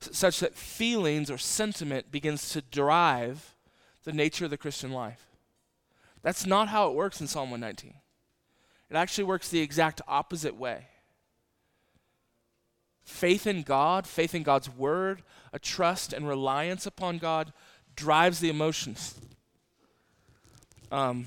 Such 0.01 0.41
that 0.41 0.55
feelings 0.55 1.31
or 1.31 1.37
sentiment 1.37 2.11
begins 2.11 2.49
to 2.53 2.63
drive 2.63 3.55
the 4.05 4.15
nature 4.15 4.47
of 4.47 4.51
the 4.51 4.57
Christian 4.57 4.93
life. 4.93 5.28
That's 6.23 6.47
not 6.47 6.69
how 6.69 6.89
it 6.89 6.95
works 6.95 7.21
in 7.21 7.27
Psalm 7.27 7.51
119. 7.51 7.95
It 8.91 8.97
actually 8.97 9.25
works 9.25 9.49
the 9.49 9.61
exact 9.61 10.01
opposite 10.09 10.57
way. 10.57 10.87
Faith 13.05 13.47
in 13.47 13.63
God, 13.63 14.07
faith 14.07 14.35
in 14.35 14.43
God's 14.43 14.69
word, 14.69 15.23
a 15.53 15.59
trust 15.59 16.13
and 16.13 16.29
reliance 16.29 16.87
upon 16.87 17.19
God 17.19 17.53
drives 17.97 18.41
the 18.41 18.51
emotions. 18.51 19.15
Um, 20.91 21.27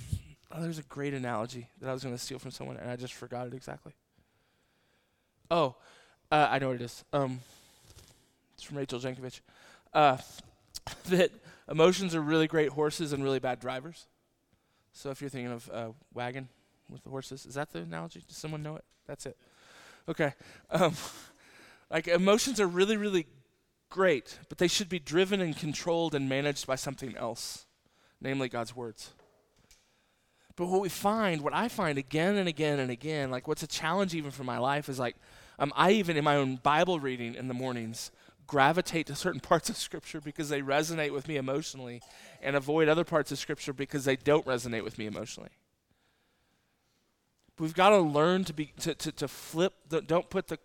oh, 0.52 0.62
there's 0.62 0.80
a 0.80 0.84
great 0.84 1.14
analogy 1.14 1.68
that 1.80 1.90
I 1.90 1.94
was 1.94 2.04
going 2.04 2.16
to 2.16 2.22
steal 2.22 2.40
from 2.40 2.52
someone, 2.52 2.78
and 2.78 2.90
I 2.90 2.96
just 2.96 3.14
forgot 3.14 3.48
it 3.48 3.54
exactly. 3.54 3.94
Oh, 5.50 5.76
uh, 6.32 6.48
I 6.50 6.60
know 6.60 6.68
what 6.70 6.76
it 6.78 6.84
is. 6.84 7.04
Um, 7.12 7.40
it's 8.54 8.64
from 8.64 8.78
Rachel 8.78 9.00
Jankovic. 9.00 9.42
Uh, 9.94 10.18
that 11.10 11.32
emotions 11.70 12.16
are 12.16 12.22
really 12.22 12.48
great 12.48 12.70
horses 12.70 13.12
and 13.12 13.24
really 13.24 13.40
bad 13.40 13.60
drivers. 13.60 14.08
So 14.94 15.10
if 15.10 15.22
you're 15.22 15.30
thinking 15.30 15.52
of 15.52 15.70
a 15.70 15.92
wagon 16.14 16.50
with 16.90 17.04
the 17.04 17.10
horses, 17.10 17.46
is 17.46 17.56
that 17.56 17.72
the 17.72 17.80
analogy? 17.80 18.24
Does 18.28 18.38
someone 18.38 18.64
know 18.64 18.76
it? 18.76 18.84
That's 19.08 19.26
it. 19.26 19.38
Okay. 20.08 20.34
Um, 20.70 20.96
like 21.90 22.08
emotions 22.08 22.62
are 22.62 22.68
really, 22.68 22.96
really 22.96 23.28
great, 23.90 24.40
but 24.48 24.58
they 24.58 24.70
should 24.70 24.88
be 24.88 25.00
driven 25.00 25.42
and 25.42 25.56
controlled 25.56 26.16
and 26.16 26.30
managed 26.30 26.66
by 26.66 26.76
something 26.76 27.18
else, 27.18 27.66
namely 28.22 28.48
God's 28.48 28.74
words. 28.74 29.12
But 30.56 30.68
what 30.68 30.82
we 30.82 30.90
find, 30.90 31.42
what 31.42 31.54
I 31.54 31.68
find 31.68 31.98
again 31.98 32.38
and 32.38 32.48
again 32.48 32.80
and 32.80 32.90
again, 32.90 33.30
like 33.30 33.48
what's 33.48 33.64
a 33.64 33.68
challenge 33.68 34.16
even 34.16 34.32
for 34.32 34.44
my 34.44 34.58
life 34.58 34.88
is 34.90 35.00
like, 35.00 35.16
um, 35.60 35.74
I 35.76 35.92
even 35.92 36.18
in 36.18 36.24
my 36.24 36.38
own 36.38 36.58
Bible 36.58 37.00
reading 37.00 37.36
in 37.36 37.48
the 37.48 37.54
mornings, 37.54 38.12
gravitate 38.48 39.08
to 39.08 39.16
certain 39.16 39.40
parts 39.52 39.70
of 39.70 39.78
Scripture 39.78 40.22
because 40.22 40.50
they 40.50 40.62
resonate 40.62 41.14
with 41.14 41.28
me 41.28 41.38
emotionally 41.38 42.02
and 42.42 42.56
avoid 42.56 42.90
other 42.90 43.04
parts 43.04 43.32
of 43.32 43.40
Scripture 43.40 43.74
because 43.74 44.06
they 44.06 44.16
don't 44.16 44.46
resonate 44.46 44.84
with 44.84 44.98
me 44.98 45.06
emotionally. 45.06 45.50
We've 47.60 47.76
got 47.76 47.90
to 47.90 48.00
learn 48.00 48.44
to 48.46 48.54
be 48.54 48.74
to, 48.80 48.96
to, 48.96 49.12
to 49.12 49.28
flip. 49.28 49.74
The, 49.90 50.02
don't 50.02 50.30
put 50.30 50.48
the 50.48 50.58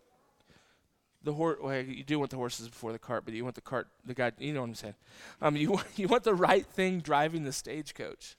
the 1.23 1.35
horse. 1.35 1.59
Well, 1.61 1.83
you 1.83 2.03
do 2.03 2.19
want 2.19 2.31
the 2.31 2.39
horses 2.39 2.69
before 2.69 2.93
the 2.93 2.99
cart, 2.99 3.27
but 3.27 3.35
you 3.35 3.43
want 3.45 3.55
the 3.55 3.61
cart. 3.61 3.89
The 4.07 4.15
guy. 4.15 4.33
You 4.39 4.55
know 4.55 4.63
what 4.63 4.69
I'm 4.69 4.75
saying. 4.75 4.95
Um, 5.43 5.57
you 5.57 5.79
you 5.97 6.09
want 6.09 6.25
the 6.25 6.35
right 6.35 6.65
thing 6.65 7.01
driving 7.01 7.45
the 7.45 7.53
stagecoach. 7.53 8.37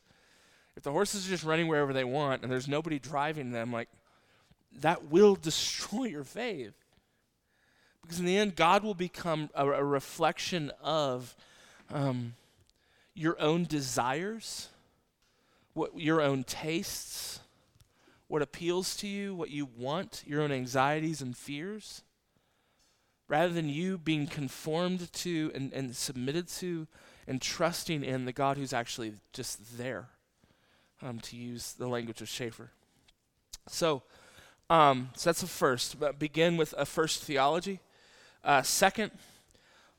If 0.76 0.84
the 0.84 0.91
horses 0.91 1.28
are 1.28 1.30
just 1.30 1.43
running 1.43 1.67
wherever 1.67 1.93
they 1.93 2.04
want 2.04 2.43
and 2.43 2.52
there's 2.52 2.67
nobody 2.67 2.97
driving 2.97 3.52
them, 3.52 3.71
like 3.71 3.89
that 4.82 5.10
will 5.12 5.36
destroy 5.41 6.06
your 6.06 6.23
faith. 6.23 6.73
Because 8.08 8.22
in 8.22 8.26
the 8.26 8.38
end, 8.38 8.56
God 8.56 8.84
will 8.84 8.93
become 8.93 9.50
a, 9.54 9.67
a 9.67 9.84
reflection 9.84 10.72
of 10.82 11.36
um, 11.91 12.36
your 13.13 13.38
own 13.41 13.65
desires, 13.65 14.70
what 15.74 16.00
your 16.00 16.22
own 16.22 16.46
tastes, 16.46 17.41
what 18.30 18.41
appeals 18.41 18.96
to 18.98 19.08
you, 19.08 19.36
what 19.36 19.50
you 19.50 19.67
want, 19.78 20.24
your 20.26 20.41
own 20.41 20.54
anxieties 20.54 21.22
and 21.22 21.36
fears, 21.36 22.02
rather 23.28 23.52
than 23.52 23.67
you 23.67 23.98
being 23.98 24.26
conformed 24.26 25.12
to 25.12 25.52
and, 25.54 25.74
and 25.74 25.93
submitted 25.93 26.48
to 26.48 26.88
and 27.28 27.41
trusting 27.41 28.06
in 28.06 28.24
the 28.24 28.32
God 28.32 28.56
who's 28.56 28.72
actually 28.72 29.15
just 29.34 29.78
there, 29.78 30.08
um, 31.02 31.20
to 31.20 31.36
use 31.36 31.74
the 31.74 31.89
language 31.89 32.22
of 32.22 32.30
Schaeffer. 32.30 32.72
So, 33.67 34.04
um, 34.70 35.10
so 35.17 35.30
that's 35.30 35.41
the 35.41 35.48
first. 35.48 36.00
But 36.00 36.17
begin 36.20 36.56
with 36.56 36.74
a 36.78 36.86
first 36.86 37.22
theology. 37.22 37.82
Uh, 38.47 38.62
second, 38.62 39.12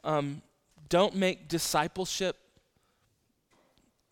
um, 0.05 0.41
don't 0.89 1.15
make 1.15 1.49
discipleship 1.49 2.35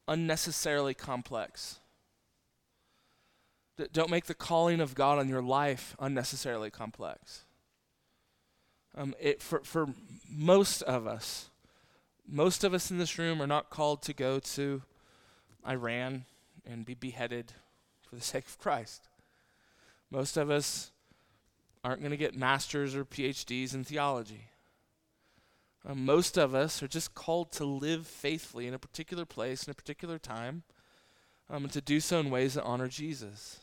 unnecessarily 0.06 0.92
complex. 0.92 1.80
D- 3.78 3.86
don't 3.94 4.10
make 4.10 4.26
the 4.26 4.34
calling 4.34 4.82
of 4.82 4.94
God 4.94 5.18
on 5.18 5.30
your 5.30 5.40
life 5.40 5.96
unnecessarily 5.98 6.70
complex. 6.70 7.44
Um, 8.94 9.14
it, 9.18 9.40
for, 9.40 9.60
for 9.60 9.88
most 10.28 10.82
of 10.82 11.06
us, 11.06 11.48
most 12.28 12.62
of 12.62 12.74
us 12.74 12.90
in 12.90 12.98
this 12.98 13.18
room 13.18 13.40
are 13.40 13.46
not 13.46 13.70
called 13.70 14.02
to 14.02 14.12
go 14.12 14.38
to 14.38 14.82
Iran 15.66 16.26
and 16.66 16.84
be 16.84 16.92
beheaded 16.92 17.54
for 18.02 18.16
the 18.16 18.22
sake 18.34 18.44
of 18.44 18.58
Christ. 18.58 19.08
Most 20.10 20.36
of 20.36 20.50
us 20.50 20.90
aren't 21.86 22.00
going 22.00 22.10
to 22.10 22.16
get 22.16 22.34
masters 22.34 22.96
or 22.96 23.04
PhDs 23.04 23.72
in 23.72 23.84
theology. 23.84 24.48
Uh, 25.88 25.94
most 25.94 26.36
of 26.36 26.52
us 26.52 26.82
are 26.82 26.88
just 26.88 27.14
called 27.14 27.52
to 27.52 27.64
live 27.64 28.08
faithfully 28.08 28.66
in 28.66 28.74
a 28.74 28.78
particular 28.78 29.24
place, 29.24 29.64
in 29.64 29.70
a 29.70 29.74
particular 29.74 30.18
time, 30.18 30.64
um, 31.48 31.62
and 31.62 31.72
to 31.72 31.80
do 31.80 32.00
so 32.00 32.18
in 32.18 32.28
ways 32.28 32.54
that 32.54 32.64
honor 32.64 32.88
Jesus. 32.88 33.60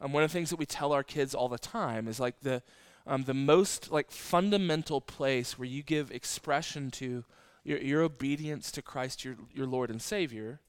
Um, 0.00 0.12
one 0.12 0.22
of 0.22 0.30
the 0.30 0.32
things 0.32 0.48
that 0.48 0.58
we 0.58 0.64
tell 0.64 0.94
our 0.94 1.02
kids 1.02 1.34
all 1.34 1.50
the 1.50 1.58
time 1.58 2.08
is 2.08 2.18
like 2.18 2.40
the 2.40 2.62
um, 3.06 3.24
the 3.24 3.34
most 3.34 3.92
like 3.92 4.10
fundamental 4.10 5.00
place 5.00 5.58
where 5.58 5.68
you 5.68 5.82
give 5.82 6.10
expression 6.10 6.90
to 6.92 7.22
your, 7.64 7.78
your 7.78 8.02
obedience 8.02 8.72
to 8.72 8.80
Christ, 8.80 9.26
your 9.26 9.36
your 9.54 9.66
Lord 9.66 9.90
and 9.90 10.00
Savior, 10.00 10.60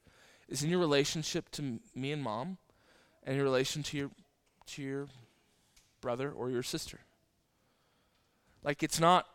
is 0.49 0.63
in 0.63 0.69
your 0.69 0.79
relationship 0.79 1.49
to 1.51 1.61
m- 1.61 1.79
me 1.95 2.11
and 2.11 2.21
mom, 2.21 2.57
and 3.23 3.37
your 3.37 3.45
relation 3.45 3.83
to 3.83 3.97
your 3.97 4.11
to 4.67 4.81
your 4.81 5.07
brother 6.07 6.31
or 6.31 6.49
your 6.49 6.63
sister. 6.63 7.01
Like 8.63 8.81
it's 8.81 8.97
not 8.97 9.25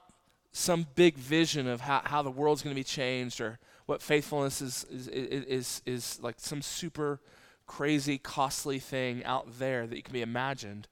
some 0.53 0.87
big 0.95 1.17
vision 1.17 1.67
of 1.67 1.83
how, 1.83 2.01
how 2.03 2.23
the 2.23 2.31
world's 2.31 2.63
going 2.63 2.75
to 2.75 2.81
be 2.81 2.83
changed 2.83 3.43
or 3.43 3.59
what 3.85 4.01
faithfulness 4.01 4.63
is, 4.63 4.87
is, 4.91 5.07
is, 5.09 5.45
is, 5.45 5.83
is 5.85 6.19
like 6.23 6.37
some 6.39 6.63
super 6.63 7.21
crazy, 7.67 8.17
costly 8.17 8.79
thing 8.79 9.23
out 9.25 9.59
there 9.59 9.87
that 9.87 9.97
you 9.97 10.03
can 10.03 10.15
be 10.15 10.23
imagined. 10.23 10.89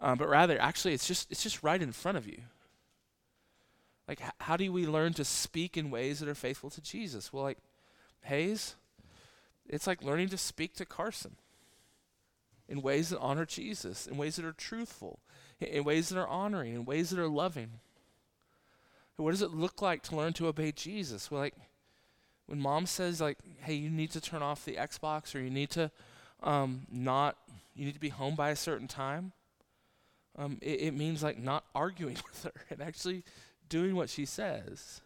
Um, 0.00 0.18
but 0.18 0.28
rather, 0.28 0.60
actually, 0.60 0.92
it's 0.92 1.06
just, 1.06 1.30
it's 1.30 1.42
just 1.42 1.62
right 1.62 1.80
in 1.80 1.92
front 1.92 2.18
of 2.18 2.26
you. 2.26 2.42
Like, 4.06 4.20
h- 4.20 4.32
how 4.38 4.58
do 4.58 4.70
we 4.70 4.86
learn 4.86 5.14
to 5.14 5.24
speak 5.24 5.78
in 5.78 5.90
ways 5.90 6.20
that 6.20 6.28
are 6.28 6.34
faithful 6.34 6.68
to 6.68 6.82
Jesus? 6.82 7.32
Well, 7.32 7.44
like, 7.44 7.58
Hayes, 8.24 8.74
it's 9.66 9.86
like 9.86 10.02
learning 10.02 10.28
to 10.28 10.36
speak 10.36 10.74
to 10.74 10.84
Carson 10.84 11.36
in 12.68 12.82
ways 12.82 13.10
that 13.10 13.18
honor 13.18 13.44
Jesus, 13.44 14.06
in 14.06 14.16
ways 14.16 14.36
that 14.36 14.44
are 14.44 14.52
truthful, 14.52 15.20
in, 15.60 15.84
ways 15.84 16.08
that 16.08 16.18
are 16.18 16.28
honoring, 16.28 16.74
in 16.74 16.84
ways 16.84 17.10
that 17.10 17.18
are 17.18 17.28
loving. 17.28 17.80
What 19.16 19.30
does 19.30 19.42
it 19.42 19.52
look 19.52 19.80
like 19.80 20.02
to 20.04 20.16
learn 20.16 20.32
to 20.34 20.48
obey 20.48 20.72
Jesus? 20.72 21.30
Well, 21.30 21.40
like 21.40 21.54
when 22.46 22.60
mom 22.60 22.86
says, 22.86 23.20
like, 23.20 23.38
"Hey, 23.60 23.74
you 23.74 23.88
need 23.90 24.10
to 24.12 24.20
turn 24.20 24.42
off 24.42 24.64
the 24.64 24.74
Xbox, 24.74 25.34
or 25.34 25.40
you 25.40 25.50
need 25.50 25.70
to 25.70 25.90
um, 26.42 26.86
not, 26.90 27.36
you 27.74 27.84
need 27.84 27.94
to 27.94 28.00
be 28.00 28.08
home 28.08 28.34
by 28.34 28.50
a 28.50 28.56
certain 28.56 28.88
time." 28.88 29.32
Um, 30.36 30.58
it, 30.62 30.80
it 30.80 30.94
means 30.94 31.22
like 31.22 31.38
not 31.38 31.64
arguing 31.74 32.16
with 32.26 32.44
her 32.44 32.52
and 32.70 32.82
actually 32.82 33.22
doing 33.68 33.94
what 33.94 34.10
she 34.10 34.24
says. 34.24 35.00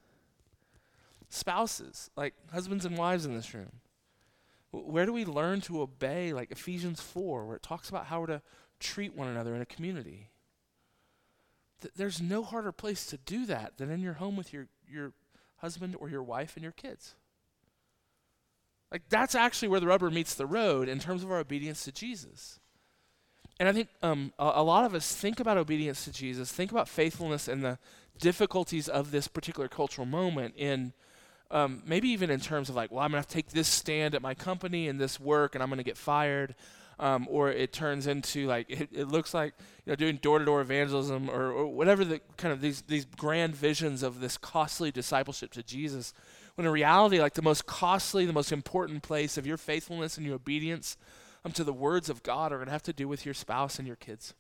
Spouses, 1.29 2.11
like 2.17 2.35
husbands 2.53 2.85
and 2.85 2.97
wives 2.97 3.27
in 3.27 3.35
this 3.35 3.53
room, 3.53 3.73
where 4.71 5.07
do 5.07 5.13
we 5.13 5.25
learn 5.25 5.61
to 5.63 5.81
obey, 5.81 6.33
like 6.33 6.51
Ephesians 6.51 7.01
4, 7.01 7.47
where 7.47 7.57
it 7.57 7.63
talks 7.63 7.89
about 7.89 8.07
how 8.07 8.21
we're 8.21 8.27
to 8.27 8.43
treat 8.81 9.15
one 9.15 9.29
another 9.29 9.55
in 9.55 9.63
a 9.63 9.67
community? 9.67 10.31
Th- 11.81 11.95
there's 11.95 12.21
no 12.21 12.43
harder 12.43 12.73
place 12.73 13.07
to 13.07 13.17
do 13.17 13.47
that 13.47 13.79
than 13.79 13.91
in 13.91 14.01
your 14.01 14.15
home 14.15 14.37
with 14.37 14.53
your, 14.53 14.69
your 14.89 15.13
husband 15.59 15.97
or 15.99 16.09
your 16.09 16.23
wife 16.23 16.57
and 16.57 16.63
your 16.63 16.73
kids. 16.73 17.15
Like, 18.93 19.03
that's 19.09 19.35
actually 19.35 19.69
where 19.69 19.81
the 19.81 19.87
rubber 19.87 20.11
meets 20.11 20.35
the 20.35 20.47
road 20.47 20.89
in 20.89 20.99
terms 20.99 21.23
of 21.23 21.31
our 21.31 21.39
obedience 21.39 21.85
to 21.85 21.93
Jesus. 21.93 22.61
And 23.59 23.69
I 23.69 23.73
think 23.73 23.89
um, 24.03 24.33
a, 24.39 24.53
a, 24.57 24.63
lot 24.63 24.85
of 24.85 24.95
us 24.95 25.15
think 25.15 25.41
about 25.41 25.57
obedience 25.57 26.05
to 26.05 26.13
Jesus, 26.13 26.53
think 26.53 26.71
about 26.71 26.89
faithfulness 26.89 27.49
and 27.49 27.65
the 27.65 27.79
difficulties 28.19 28.89
of 28.89 29.11
this 29.11 29.29
particular 29.29 29.69
cultural 29.69 30.07
moment 30.07 30.55
in 30.57 30.93
um, 31.51 31.83
maybe 31.87 32.09
even 32.09 32.31
in 32.31 32.41
terms 32.41 32.69
of 32.69 32.75
like, 32.75 32.91
well, 32.91 33.01
I'm 33.01 33.11
going 33.11 33.23
to 33.23 33.29
take 33.29 33.51
this 33.51 33.69
stand 33.69 34.15
at 34.15 34.23
my 34.23 34.35
company 34.35 34.89
and 34.89 35.01
this 35.01 35.21
work 35.21 35.55
and 35.55 35.63
I'm 35.63 35.69
going 35.69 35.79
to 35.79 35.85
get 35.85 35.97
fired. 35.97 36.55
Um, 36.99 37.27
or 37.29 37.51
it 37.51 37.75
turns 37.75 38.07
into 38.07 38.47
like, 38.47 38.71
it, 38.71 38.89
it 38.91 39.09
looks 39.09 39.35
like, 39.35 39.53
you 39.85 39.93
know, 39.93 39.97
doing 39.97 40.17
door 40.17 40.39
to 40.39 40.47
door 40.47 40.63
evangelism 40.63 41.29
or, 41.29 41.53
or 41.53 41.67
whatever 41.67 42.07
the 42.07 42.21
kind 42.39 42.55
of 42.55 42.63
these, 42.63 42.83
these 42.83 43.05
grand 43.05 43.55
visions 43.55 44.03
of 44.03 44.21
this 44.21 44.39
costly 44.39 44.91
discipleship 44.91 45.53
to 45.53 45.63
Jesus. 45.63 46.15
When 46.55 46.67
in 46.67 46.73
reality, 46.73 47.21
like 47.21 47.35
the 47.35 47.43
most 47.43 47.67
costly, 47.67 48.25
the 48.25 48.33
most 48.33 48.51
important 48.51 49.03
place 49.03 49.37
of 49.37 49.47
your 49.47 49.59
faithfulness 49.59 50.17
and 50.17 50.25
your 50.25 50.37
obedience 50.37 50.97
um, 51.45 51.53
to 51.53 51.65
the 51.65 51.73
words 51.73 52.09
of 52.09 52.23
God 52.23 52.51
are 52.51 52.57
going 52.57 52.67
to 52.67 52.73
have 52.73 52.83
to 52.85 52.95
do 52.95 53.07
with 53.07 53.27
your 53.27 53.35
spouse 53.35 53.79
and 53.79 53.87
your 53.87 53.97
kids 53.97 54.33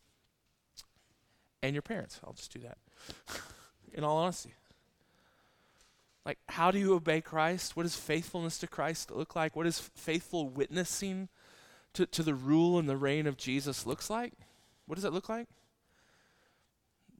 and 1.62 1.74
your 1.74 1.82
parents. 1.82 2.20
I'll 2.24 2.32
just 2.32 2.52
do 2.52 2.60
that. 2.60 2.78
in 3.92 4.02
all 4.02 4.16
honesty. 4.16 4.54
Like, 6.26 6.38
how 6.48 6.72
do 6.72 6.78
you 6.80 6.92
obey 6.94 7.20
Christ? 7.20 7.76
What 7.76 7.84
does 7.84 7.94
faithfulness 7.94 8.58
to 8.58 8.66
Christ 8.66 9.12
look 9.12 9.36
like? 9.36 9.54
What 9.54 9.62
does 9.62 9.78
faithful 9.78 10.48
witnessing 10.48 11.28
to, 11.94 12.04
to 12.04 12.24
the 12.24 12.34
rule 12.34 12.80
and 12.80 12.88
the 12.88 12.96
reign 12.96 13.28
of 13.28 13.36
Jesus 13.36 13.86
looks 13.86 14.10
like? 14.10 14.32
What 14.86 14.96
does 14.96 15.04
it 15.04 15.12
look 15.12 15.28
like? 15.28 15.46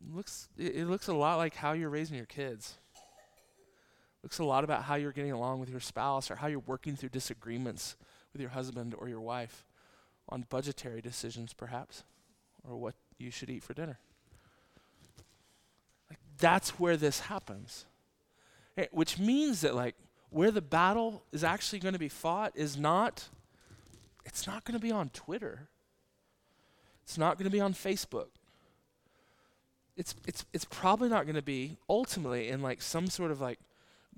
It 0.05 0.14
looks 0.14 0.49
it, 0.59 0.88
looks 0.88 1.07
a 1.07 1.14
lot 1.14 1.37
like 1.37 1.55
how 1.55 1.73
you're 1.73 1.88
raising 1.88 2.16
your 2.16 2.27
kids. 2.27 2.79
It 2.97 4.25
looks 4.25 4.40
a 4.40 4.45
lot 4.45 4.64
about 4.64 4.83
how 4.83 4.97
you're 4.97 5.12
getting 5.12 5.31
along 5.31 5.61
with 5.61 5.71
your 5.71 5.79
spouse 5.79 6.29
or 6.29 6.35
how 6.35 6.49
you're 6.49 6.59
working 6.59 6.97
through 6.97 7.11
disagreements 7.11 7.97
with 8.33 8.40
your 8.40 8.51
husband 8.51 8.92
or 8.99 9.09
your 9.09 9.21
wife 9.21 9.64
on 10.29 10.47
budgetary 10.49 11.01
decisions 11.01 11.53
perhaps 11.53 12.03
or 12.69 12.77
what 12.77 12.97
you 13.19 13.31
should 13.31 13.51
eat 13.51 13.62
for 13.62 13.73
dinner. 13.73 14.01
Like 16.11 16.19
that's 16.38 16.71
where 16.81 16.97
this 16.97 17.21
happens. 17.21 17.87
Eh, 18.76 18.86
which 18.90 19.18
means 19.18 19.62
that 19.62 19.74
like 19.74 19.94
where 20.30 20.50
the 20.50 20.62
battle 20.62 21.22
is 21.32 21.42
actually 21.42 21.78
going 21.78 21.94
to 21.94 21.98
be 21.98 22.08
fought 22.08 22.52
is 22.54 22.76
not 22.76 23.28
it's 24.24 24.46
not 24.46 24.64
going 24.64 24.78
to 24.78 24.82
be 24.82 24.90
on 24.90 25.08
Twitter. 25.10 25.68
It's 27.04 27.16
not 27.16 27.38
going 27.38 27.44
to 27.44 27.50
be 27.50 27.60
on 27.60 27.72
Facebook. 27.72 28.28
It's 29.96 30.14
it's 30.26 30.44
it's 30.52 30.64
probably 30.64 31.08
not 31.08 31.24
going 31.24 31.36
to 31.36 31.42
be 31.42 31.78
ultimately 31.88 32.48
in 32.48 32.60
like 32.60 32.82
some 32.82 33.08
sort 33.08 33.30
of 33.30 33.40
like 33.40 33.58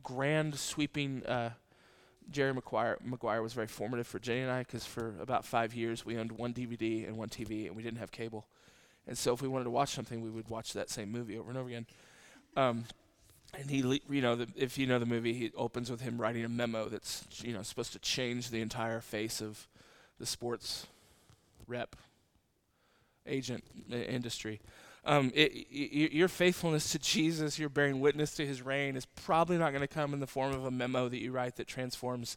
grand 0.02 0.58
sweeping 0.58 1.24
uh, 1.26 1.50
Jerry 2.30 2.52
Maguire, 2.52 2.98
Maguire 3.04 3.42
was 3.42 3.52
very 3.52 3.66
formative 3.66 4.06
for 4.06 4.18
Jenny 4.18 4.40
and 4.40 4.50
I 4.50 4.60
because 4.60 4.84
for 4.84 5.14
about 5.20 5.44
five 5.44 5.74
years 5.74 6.04
we 6.04 6.16
owned 6.18 6.32
one 6.32 6.52
DVD 6.52 7.06
and 7.06 7.16
one 7.16 7.28
TV 7.28 7.66
and 7.66 7.76
we 7.76 7.82
didn't 7.82 7.98
have 7.98 8.10
cable. 8.10 8.46
And 9.06 9.16
so 9.16 9.32
if 9.32 9.40
we 9.40 9.48
wanted 9.48 9.64
to 9.64 9.70
watch 9.70 9.90
something, 9.90 10.20
we 10.20 10.30
would 10.30 10.48
watch 10.48 10.74
that 10.74 10.90
same 10.90 11.10
movie 11.10 11.38
over 11.38 11.48
and 11.48 11.58
over 11.58 11.68
again. 11.68 11.86
Um, 12.56 12.84
and 13.56 13.70
he, 13.70 14.02
you 14.08 14.20
know, 14.20 14.36
the, 14.36 14.48
if 14.56 14.76
you 14.78 14.86
know 14.86 14.98
the 14.98 15.06
movie, 15.06 15.32
he 15.32 15.50
opens 15.56 15.90
with 15.90 16.00
him 16.00 16.20
writing 16.20 16.44
a 16.44 16.48
memo 16.48 16.88
that's, 16.88 17.24
you 17.42 17.52
know, 17.52 17.62
supposed 17.62 17.92
to 17.92 17.98
change 17.98 18.50
the 18.50 18.60
entire 18.60 19.00
face 19.00 19.40
of 19.40 19.66
the 20.18 20.26
sports 20.26 20.86
rep 21.66 21.96
agent 23.26 23.64
industry. 23.90 24.60
Um, 25.04 25.32
it, 25.34 25.70
your 25.70 26.28
faithfulness 26.28 26.92
to 26.92 26.98
Jesus, 26.98 27.58
your 27.58 27.68
bearing 27.68 28.00
witness 28.00 28.34
to 28.34 28.46
His 28.46 28.60
reign, 28.60 28.96
is 28.96 29.06
probably 29.06 29.56
not 29.56 29.70
going 29.70 29.80
to 29.80 29.88
come 29.88 30.12
in 30.12 30.20
the 30.20 30.26
form 30.26 30.52
of 30.52 30.64
a 30.66 30.70
memo 30.70 31.08
that 31.08 31.18
you 31.18 31.32
write 31.32 31.56
that 31.56 31.66
transforms, 31.66 32.36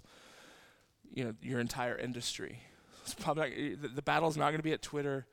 you 1.14 1.24
know, 1.24 1.34
your 1.42 1.60
entire 1.60 1.98
industry. 1.98 2.60
It's 3.04 3.14
probably 3.14 3.44
not, 3.44 3.82
the, 3.82 3.88
the 3.90 4.02
battle's 4.02 4.38
not 4.38 4.52
going 4.52 4.60
to 4.60 4.64
be 4.64 4.74
at 4.74 4.82
Twitter. 4.82 5.26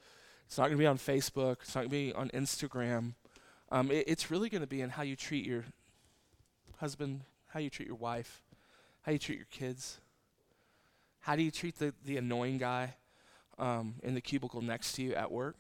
It's 0.47 0.59
not 0.59 0.65
going 0.65 0.79
to 0.79 0.83
be 0.83 0.87
on 0.87 0.99
Facebook. 0.99 1.59
It's 1.61 1.75
not 1.75 1.83
going 1.83 1.91
to 1.91 1.97
be 1.97 2.13
on 2.15 2.31
Instagram. 2.31 3.13
Um, 3.71 3.91
it, 3.91 4.05
it's 4.07 4.31
really 4.31 4.49
going 4.49 4.63
to 4.63 4.67
be 4.67 4.81
in 4.81 4.91
how 4.91 5.03
you 5.03 5.17
treat 5.17 5.47
your 5.47 5.65
husband, 6.79 7.23
how 7.49 7.61
you 7.61 7.71
treat 7.71 7.87
your 7.87 7.97
wife, 7.97 8.43
how 9.03 9.13
you 9.13 9.19
treat 9.19 9.39
your 9.39 9.49
kids. 9.51 10.01
How 11.21 11.37
do 11.37 11.43
you 11.43 11.51
treat 11.51 11.79
the, 11.79 11.93
the 12.05 12.17
annoying 12.17 12.59
guy 12.59 12.95
um, 13.59 13.95
in 14.03 14.15
the 14.15 14.21
cubicle 14.21 14.63
next 14.63 14.93
to 14.93 15.03
you 15.03 15.15
at 15.15 15.31
work? 15.31 15.57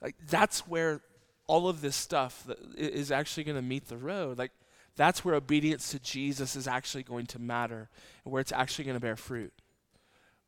Like, 0.00 0.16
that's 0.28 0.66
where 0.68 1.00
all 1.46 1.68
of 1.68 1.80
this 1.80 1.96
stuff 1.96 2.48
is 2.76 3.10
actually 3.10 3.44
going 3.44 3.56
to 3.56 3.62
meet 3.62 3.88
the 3.88 3.96
road. 3.96 4.38
Like, 4.38 4.52
that's 4.96 5.24
where 5.24 5.34
obedience 5.34 5.90
to 5.90 5.98
Jesus 5.98 6.56
is 6.56 6.68
actually 6.68 7.02
going 7.02 7.26
to 7.26 7.38
matter 7.38 7.88
and 8.24 8.32
where 8.32 8.40
it's 8.40 8.52
actually 8.52 8.84
going 8.84 8.96
to 8.96 9.00
bear 9.00 9.16
fruit. 9.16 9.52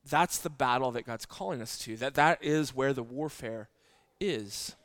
That's 0.09 0.39
the 0.39 0.51
battle 0.51 0.93
that 0.93 1.05
God's 1.05 1.27
calling 1.27 1.61
us 1.61 1.79
to. 1.79 1.97
That 1.97 2.15
that 2.15 2.43
is 2.45 2.75
where 2.75 2.93
the 2.93 3.03
warfare 3.03 3.69
is. 4.21 4.77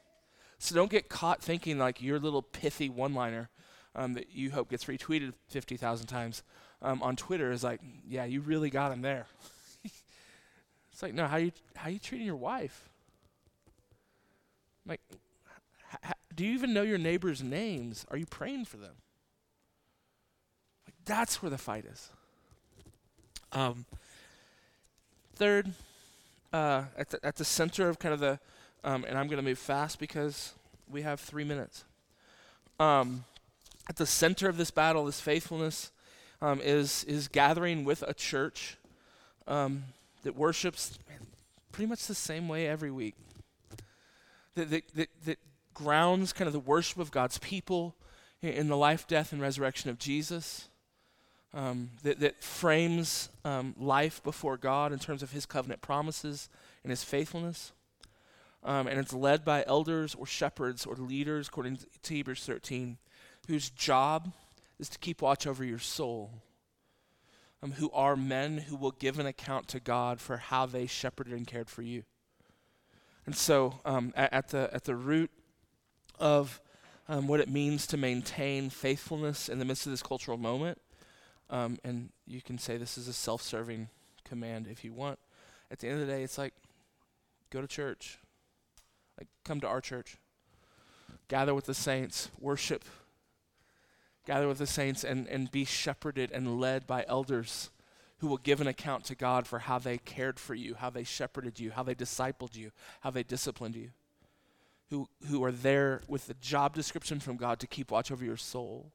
So 0.61 0.75
don't 0.75 0.91
get 0.91 1.09
caught 1.09 1.41
thinking 1.41 1.79
like 1.79 2.03
your 2.03 2.19
little 2.19 2.43
pithy 2.43 2.87
one-liner 2.87 3.49
um, 3.95 4.13
that 4.13 4.27
you 4.31 4.51
hope 4.51 4.69
gets 4.69 4.85
retweeted 4.85 5.33
50,000 5.47 6.05
times 6.05 6.43
um, 6.83 7.01
on 7.01 7.15
Twitter 7.15 7.51
is 7.51 7.63
like, 7.63 7.81
yeah, 8.07 8.25
you 8.25 8.41
really 8.41 8.69
got 8.69 8.91
him 8.91 9.01
there. 9.01 9.25
it's 9.83 11.01
like, 11.01 11.15
no, 11.15 11.25
how 11.25 11.37
you 11.37 11.51
how 11.75 11.89
you 11.89 11.97
treating 11.97 12.27
your 12.27 12.35
wife? 12.35 12.89
Like, 14.85 15.01
h- 15.11 15.99
h- 16.05 16.13
do 16.35 16.45
you 16.45 16.53
even 16.53 16.75
know 16.75 16.83
your 16.83 16.99
neighbors' 16.99 17.41
names? 17.41 18.05
Are 18.11 18.17
you 18.17 18.27
praying 18.27 18.65
for 18.65 18.77
them? 18.77 18.93
Like, 20.85 20.93
that's 21.05 21.41
where 21.41 21.49
the 21.49 21.57
fight 21.57 21.85
is. 21.85 22.11
Um, 23.51 23.85
third, 25.35 25.71
uh, 26.53 26.83
at 26.95 27.09
the 27.09 27.25
at 27.25 27.37
the 27.37 27.45
center 27.45 27.89
of 27.89 27.97
kind 27.97 28.13
of 28.13 28.19
the, 28.19 28.39
um, 28.83 29.05
and 29.07 29.17
I'm 29.17 29.27
going 29.27 29.37
to 29.37 29.43
move 29.43 29.59
fast 29.59 29.99
because 29.99 30.53
we 30.89 31.01
have 31.01 31.19
three 31.19 31.43
minutes. 31.43 31.83
Um, 32.79 33.25
at 33.87 33.95
the 33.95 34.05
center 34.05 34.49
of 34.49 34.57
this 34.57 34.71
battle, 34.71 35.05
this 35.05 35.19
faithfulness, 35.19 35.91
um, 36.41 36.59
is 36.61 37.03
is 37.03 37.27
gathering 37.27 37.83
with 37.83 38.03
a 38.07 38.13
church 38.13 38.77
um, 39.47 39.83
that 40.23 40.35
worships 40.35 40.97
pretty 41.71 41.87
much 41.87 42.07
the 42.07 42.15
same 42.15 42.47
way 42.47 42.67
every 42.67 42.91
week. 42.91 43.15
That, 44.55 44.69
that, 44.69 44.83
that, 44.95 45.09
that 45.25 45.39
grounds 45.73 46.33
kind 46.33 46.47
of 46.47 46.53
the 46.53 46.59
worship 46.59 46.99
of 46.99 47.11
God's 47.11 47.37
people 47.37 47.95
in, 48.41 48.67
the 48.67 48.77
life, 48.77 49.07
death, 49.07 49.31
and 49.31 49.41
resurrection 49.41 49.89
of 49.89 49.97
Jesus. 49.97 50.67
Um, 51.53 51.89
that, 52.03 52.19
that 52.21 52.41
frames 52.41 53.29
um, 53.43 53.75
life 53.77 54.23
before 54.23 54.55
God 54.55 54.93
in 54.93 54.99
terms 54.99 55.21
of 55.21 55.31
His 55.31 55.45
covenant 55.45 55.81
promises 55.81 56.49
and 56.83 56.91
his 56.91 57.03
faithfulness. 57.03 57.71
Um, 58.63 58.87
and 58.87 58.99
it's 58.99 59.13
led 59.13 59.43
by 59.43 59.63
elders 59.65 60.15
or 60.15 60.25
shepherds 60.25 60.85
or 60.85 60.95
leaders, 60.95 61.47
according 61.47 61.77
to 61.77 62.13
Hebrews 62.13 62.45
13, 62.45 62.97
whose 63.47 63.69
job 63.69 64.31
is 64.79 64.89
to 64.89 64.99
keep 64.99 65.21
watch 65.21 65.47
over 65.47 65.63
your 65.63 65.79
soul, 65.79 66.31
um, 67.63 67.73
who 67.73 67.89
are 67.91 68.15
men 68.15 68.59
who 68.59 68.75
will 68.75 68.91
give 68.91 69.19
an 69.19 69.25
account 69.25 69.67
to 69.69 69.79
God 69.79 70.19
for 70.19 70.37
how 70.37 70.65
they 70.65 70.85
shepherded 70.85 71.33
and 71.33 71.47
cared 71.47 71.69
for 71.69 71.81
you. 71.81 72.03
And 73.25 73.35
so, 73.35 73.79
um, 73.85 74.13
at, 74.15 74.33
at, 74.33 74.47
the, 74.49 74.69
at 74.73 74.83
the 74.83 74.95
root 74.95 75.31
of 76.19 76.59
um, 77.07 77.27
what 77.27 77.39
it 77.39 77.49
means 77.49 77.87
to 77.87 77.97
maintain 77.97 78.69
faithfulness 78.69 79.49
in 79.49 79.59
the 79.59 79.65
midst 79.65 79.85
of 79.85 79.91
this 79.91 80.03
cultural 80.03 80.37
moment, 80.37 80.79
um, 81.49 81.77
and 81.83 82.09
you 82.25 82.41
can 82.41 82.57
say 82.57 82.77
this 82.77 82.97
is 82.97 83.07
a 83.07 83.13
self 83.13 83.41
serving 83.41 83.89
command 84.23 84.67
if 84.69 84.83
you 84.83 84.93
want. 84.93 85.19
At 85.69 85.79
the 85.79 85.87
end 85.87 86.01
of 86.01 86.07
the 86.07 86.13
day, 86.13 86.23
it's 86.23 86.37
like 86.37 86.53
go 87.49 87.61
to 87.61 87.67
church, 87.67 88.17
like 89.21 89.27
come 89.45 89.59
to 89.61 89.67
our 89.67 89.81
church, 89.81 90.17
gather 91.27 91.53
with 91.53 91.65
the 91.65 91.75
saints, 91.75 92.29
worship, 92.39 92.83
gather 94.25 94.47
with 94.47 94.57
the 94.57 94.65
saints, 94.65 95.03
and, 95.03 95.27
and 95.27 95.51
be 95.51 95.63
shepherded 95.63 96.31
and 96.31 96.59
led 96.59 96.87
by 96.87 97.05
elders 97.07 97.69
who 98.17 98.27
will 98.27 98.37
give 98.37 98.61
an 98.61 98.67
account 98.67 99.03
to 99.05 99.15
God 99.15 99.45
for 99.45 99.59
how 99.59 99.77
they 99.77 99.99
cared 99.99 100.39
for 100.39 100.55
you, 100.55 100.73
how 100.73 100.89
they 100.89 101.03
shepherded 101.03 101.59
you, 101.59 101.69
how 101.69 101.83
they 101.83 101.93
discipled 101.93 102.55
you, 102.55 102.71
how 103.01 103.11
they 103.11 103.21
disciplined 103.21 103.75
you, 103.75 103.89
who, 104.89 105.07
who 105.27 105.43
are 105.43 105.51
there 105.51 106.01
with 106.07 106.25
the 106.25 106.33
job 106.35 106.73
description 106.73 107.19
from 107.19 107.37
God 107.37 107.59
to 107.59 107.67
keep 107.67 107.91
watch 107.91 108.11
over 108.11 108.25
your 108.25 108.37
soul. 108.37 108.91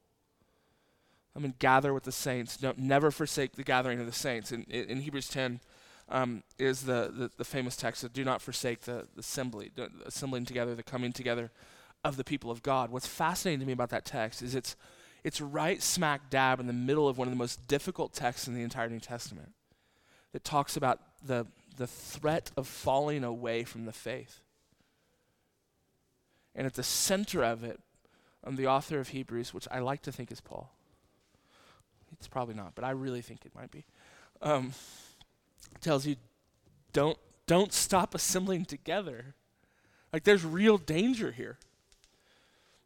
I 1.36 1.38
mean, 1.38 1.54
gather 1.60 1.94
with 1.94 2.02
the 2.02 2.12
saints. 2.12 2.56
Don't 2.56 2.78
never 2.78 3.12
forsake 3.12 3.52
the 3.52 3.62
gathering 3.62 4.00
of 4.00 4.06
the 4.06 4.12
saints. 4.12 4.50
In, 4.50 4.64
in, 4.64 5.02
Hebrews 5.02 5.28
10 5.28 5.60
um, 6.08 6.42
is 6.58 6.82
the, 6.82 7.12
the, 7.12 7.30
the, 7.36 7.44
famous 7.44 7.76
text 7.76 8.02
that 8.02 8.12
do 8.12 8.24
not 8.24 8.40
forsake 8.40 8.82
the, 8.82 9.06
the 9.14 9.20
assembly, 9.20 9.72
the 9.74 9.90
assembling 10.04 10.44
together, 10.44 10.74
the 10.74 10.82
coming 10.82 11.12
together 11.12 11.50
of 12.04 12.16
the 12.16 12.24
people 12.24 12.50
of 12.50 12.62
God. 12.62 12.90
What's 12.90 13.08
fascinating 13.08 13.60
to 13.60 13.66
me 13.66 13.72
about 13.72 13.90
that 13.90 14.04
text 14.04 14.40
is 14.40 14.54
it's, 14.54 14.76
it's 15.24 15.40
right 15.40 15.82
smack 15.82 16.30
dab 16.30 16.60
in 16.60 16.68
the 16.68 16.72
middle 16.72 17.08
of 17.08 17.18
one 17.18 17.26
of 17.26 17.32
the 17.32 17.38
most 17.38 17.66
difficult 17.66 18.12
texts 18.12 18.46
in 18.46 18.54
the 18.54 18.62
entire 18.62 18.88
New 18.88 19.00
Testament 19.00 19.52
that 20.32 20.44
talks 20.44 20.76
about 20.76 21.00
the, 21.24 21.46
the 21.76 21.88
threat 21.88 22.52
of 22.56 22.68
falling 22.68 23.24
away 23.24 23.64
from 23.64 23.84
the 23.84 23.92
faith. 23.92 24.40
And 26.54 26.66
at 26.66 26.74
the 26.74 26.84
center 26.84 27.42
of 27.42 27.64
it, 27.64 27.80
um, 28.44 28.54
the 28.54 28.68
author 28.68 29.00
of 29.00 29.08
Hebrews, 29.08 29.52
which 29.52 29.66
I 29.72 29.80
like 29.80 30.02
to 30.02 30.12
think 30.12 30.30
is 30.30 30.40
Paul, 30.40 30.70
it's 32.12 32.28
probably 32.28 32.54
not, 32.54 32.76
but 32.76 32.84
I 32.84 32.90
really 32.90 33.20
think 33.20 33.44
it 33.44 33.54
might 33.54 33.72
be. 33.72 33.84
Um, 34.40 34.72
tells 35.80 36.06
you 36.06 36.16
don't 36.92 37.18
don't 37.46 37.72
stop 37.72 38.14
assembling 38.14 38.64
together. 38.64 39.34
Like 40.12 40.24
there's 40.24 40.44
real 40.44 40.78
danger 40.78 41.32
here. 41.32 41.58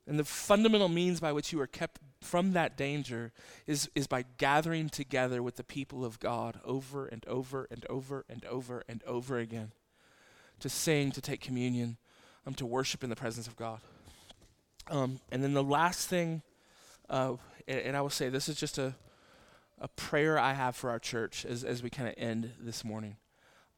And 0.07 0.19
the 0.19 0.25
fundamental 0.25 0.89
means 0.89 1.21
by 1.21 1.33
which 1.33 1.53
you 1.53 1.61
are 1.61 1.67
kept 1.67 2.01
from 2.21 2.53
that 2.53 2.77
danger 2.77 3.33
is, 3.67 3.89
is 3.95 4.07
by 4.07 4.25
gathering 4.39 4.89
together 4.89 5.43
with 5.43 5.57
the 5.57 5.65
people 5.65 6.05
of 6.05 6.19
God 6.19 6.61
over 6.65 7.07
and 7.07 7.25
over 7.27 7.69
and 7.71 7.87
over 7.89 8.25
and 8.29 8.45
over 8.45 8.83
and 8.89 9.03
over 9.05 9.39
again 9.39 9.73
to 10.59 10.69
sing, 10.69 11.13
to 11.13 11.21
take 11.21 11.41
communion, 11.41 11.97
um, 12.47 12.55
to 12.55 12.67
worship 12.67 13.03
in 13.05 13.11
the 13.11 13.17
presence 13.17 13.47
of 13.47 13.57
God. 13.57 13.81
Um, 14.91 15.21
and 15.31 15.43
then 15.43 15.55
the 15.55 15.63
last 15.63 16.09
thing, 16.09 16.43
uh, 17.09 17.35
and, 17.69 17.81
and 17.81 17.97
I 17.97 18.01
will 18.01 18.11
say 18.11 18.29
this 18.29 18.49
is 18.49 18.57
just 18.57 18.79
a, 18.79 18.95
a 19.81 19.89
prayer 19.89 20.39
I 20.39 20.53
have 20.53 20.77
for 20.77 20.91
our 20.91 20.99
church 20.99 21.47
as, 21.47 21.65
as 21.65 21.83
we 21.83 21.91
kind 21.91 22.09
of 22.09 22.15
end 22.19 22.53
this 22.61 22.85
morning 22.85 23.17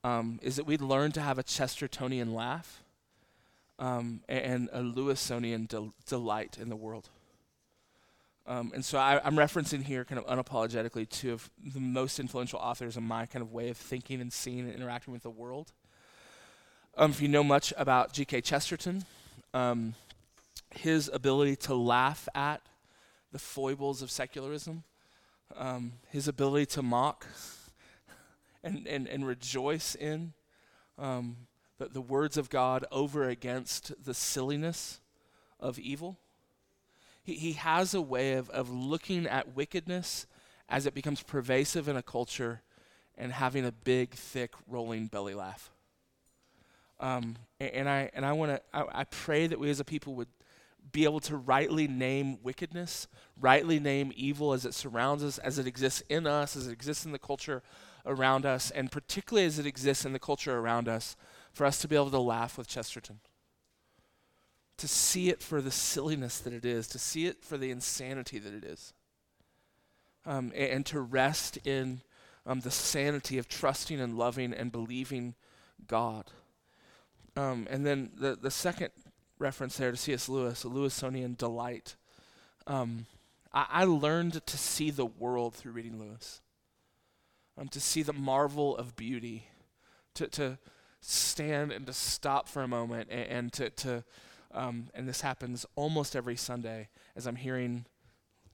um, 0.04 0.40
is 0.42 0.56
that 0.56 0.66
we'd 0.66 0.80
learn 0.80 1.12
to 1.12 1.20
have 1.20 1.38
a 1.38 1.44
Chestertonian 1.44 2.34
laugh 2.34 2.82
um, 3.78 4.20
and, 4.28 4.68
a 4.72 4.80
Lewisonian 4.80 5.68
del- 5.68 5.94
delight 6.06 6.58
in 6.60 6.68
the 6.68 6.76
world. 6.76 7.08
Um, 8.46 8.72
and 8.74 8.84
so 8.84 8.98
I, 8.98 9.24
am 9.24 9.36
referencing 9.36 9.84
here 9.84 10.04
kind 10.04 10.20
of 10.20 10.26
unapologetically 10.26 11.08
two 11.08 11.32
of 11.32 11.48
the 11.64 11.78
most 11.78 12.18
influential 12.18 12.58
authors 12.58 12.96
in 12.96 13.04
my 13.04 13.26
kind 13.26 13.42
of 13.42 13.52
way 13.52 13.68
of 13.68 13.76
thinking 13.76 14.20
and 14.20 14.32
seeing 14.32 14.60
and 14.60 14.74
interacting 14.74 15.12
with 15.12 15.22
the 15.22 15.30
world. 15.30 15.72
Um, 16.96 17.12
if 17.12 17.22
you 17.22 17.28
know 17.28 17.44
much 17.44 17.72
about 17.76 18.12
G.K. 18.12 18.40
Chesterton, 18.40 19.04
um, 19.54 19.94
his 20.74 21.08
ability 21.12 21.56
to 21.56 21.74
laugh 21.74 22.28
at 22.34 22.60
the 23.30 23.38
foibles 23.38 24.02
of 24.02 24.10
secularism 24.10 24.82
um, 25.56 25.92
his 26.10 26.28
ability 26.28 26.66
to 26.66 26.82
mock 26.82 27.26
and, 28.62 28.86
and, 28.86 29.08
and 29.08 29.26
rejoice 29.26 29.94
in 29.94 30.32
um, 30.98 31.36
the, 31.78 31.88
the 31.88 32.00
words 32.00 32.36
of 32.36 32.50
God 32.50 32.84
over 32.90 33.28
against 33.28 33.92
the 34.04 34.14
silliness 34.14 35.00
of 35.58 35.78
evil. 35.78 36.18
He, 37.22 37.34
he 37.34 37.52
has 37.52 37.94
a 37.94 38.00
way 38.00 38.34
of, 38.34 38.50
of 38.50 38.70
looking 38.70 39.26
at 39.26 39.54
wickedness 39.54 40.26
as 40.68 40.86
it 40.86 40.94
becomes 40.94 41.22
pervasive 41.22 41.88
in 41.88 41.96
a 41.96 42.02
culture 42.02 42.62
and 43.16 43.32
having 43.32 43.64
a 43.64 43.72
big, 43.72 44.10
thick, 44.10 44.52
rolling 44.66 45.06
belly 45.06 45.34
laugh. 45.34 45.70
Um, 46.98 47.36
and, 47.60 47.70
and, 47.70 47.88
I 47.88 48.10
and 48.14 48.24
I 48.24 48.32
want 48.32 48.52
to 48.52 48.62
I, 48.72 49.00
I, 49.00 49.04
pray 49.04 49.48
that 49.48 49.58
we 49.58 49.68
as 49.70 49.80
a 49.80 49.84
people 49.84 50.14
would 50.14 50.28
be 50.90 51.04
able 51.04 51.20
to 51.20 51.36
rightly 51.36 51.86
name 51.86 52.38
wickedness, 52.42 53.06
rightly 53.40 53.78
name 53.78 54.12
evil 54.14 54.52
as 54.52 54.64
it 54.64 54.74
surrounds 54.74 55.22
us, 55.22 55.38
as 55.38 55.58
it 55.58 55.66
exists 55.66 56.02
in 56.08 56.26
us, 56.26 56.56
as 56.56 56.66
it 56.66 56.72
exists 56.72 57.04
in 57.04 57.12
the 57.12 57.18
culture 57.18 57.62
around 58.04 58.44
us, 58.44 58.70
and 58.70 58.90
particularly 58.90 59.46
as 59.46 59.58
it 59.58 59.66
exists 59.66 60.04
in 60.04 60.12
the 60.12 60.18
culture 60.18 60.58
around 60.58 60.88
us, 60.88 61.16
for 61.52 61.64
us 61.64 61.78
to 61.78 61.88
be 61.88 61.96
able 61.96 62.10
to 62.10 62.18
laugh 62.18 62.58
with 62.58 62.66
Chesterton. 62.66 63.20
To 64.78 64.88
see 64.88 65.28
it 65.28 65.42
for 65.42 65.60
the 65.60 65.70
silliness 65.70 66.38
that 66.40 66.52
it 66.52 66.64
is, 66.64 66.88
to 66.88 66.98
see 66.98 67.26
it 67.26 67.44
for 67.44 67.56
the 67.56 67.70
insanity 67.70 68.38
that 68.38 68.52
it 68.52 68.64
is. 68.64 68.92
Um, 70.24 70.52
and, 70.54 70.70
and, 70.70 70.86
to 70.86 71.00
rest 71.00 71.58
in 71.64 72.00
um, 72.46 72.60
the 72.60 72.70
sanity 72.70 73.38
of 73.38 73.48
trusting 73.48 74.00
and 74.00 74.16
loving 74.16 74.52
and 74.52 74.70
believing 74.70 75.34
God. 75.86 76.26
Um, 77.36 77.66
and 77.70 77.84
then 77.84 78.10
the, 78.16 78.36
the 78.36 78.50
second 78.50 78.90
reference 79.42 79.76
there 79.76 79.90
to 79.90 79.96
C.S. 79.96 80.28
Lewis, 80.28 80.64
a 80.64 80.68
Lewisonian 80.68 81.36
delight. 81.36 81.96
Um, 82.66 83.06
I, 83.52 83.66
I, 83.70 83.84
learned 83.84 84.46
to 84.46 84.56
see 84.56 84.90
the 84.90 85.04
world 85.04 85.54
through 85.54 85.72
reading 85.72 85.98
Lewis, 85.98 86.40
um, 87.58 87.68
to 87.68 87.80
see 87.80 88.02
the 88.02 88.12
marvel 88.12 88.76
of 88.76 88.94
beauty, 88.94 89.48
to, 90.14 90.28
to 90.28 90.58
stand 91.00 91.72
and 91.72 91.86
to 91.86 91.92
stop 91.92 92.48
for 92.48 92.62
a 92.62 92.68
moment 92.68 93.08
and, 93.10 93.26
and 93.26 93.52
to, 93.54 93.70
to 93.70 94.04
um, 94.54 94.88
and 94.94 95.08
this 95.08 95.22
happens 95.22 95.66
almost 95.76 96.14
every 96.14 96.36
Sunday 96.36 96.88
as 97.16 97.26
I'm 97.26 97.36
hearing 97.36 97.86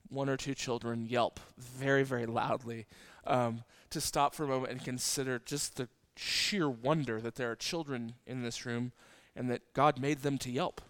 one 0.09 0.29
or 0.29 0.37
two 0.37 0.55
children 0.55 1.07
yelp 1.07 1.39
very, 1.59 2.03
very 2.03 2.25
loudly, 2.25 2.87
um, 3.27 3.63
to 3.91 4.01
stop 4.01 4.35
for 4.35 4.45
a 4.45 4.49
moment 4.49 4.73
and 4.73 4.83
consider 4.83 5.39
just 5.45 5.77
the 5.77 5.89
sheer 6.17 6.69
wonder 6.69 7.21
that 7.21 7.35
there 7.35 7.51
are 7.51 7.57
children 7.57 8.15
in 8.27 8.43
this 8.43 8.65
room 8.65 8.93
and 9.39 9.49
that 9.51 9.63
God 9.73 9.99
made 9.99 10.19
them 10.19 10.37
to 10.39 10.51
yelp. 10.51 10.81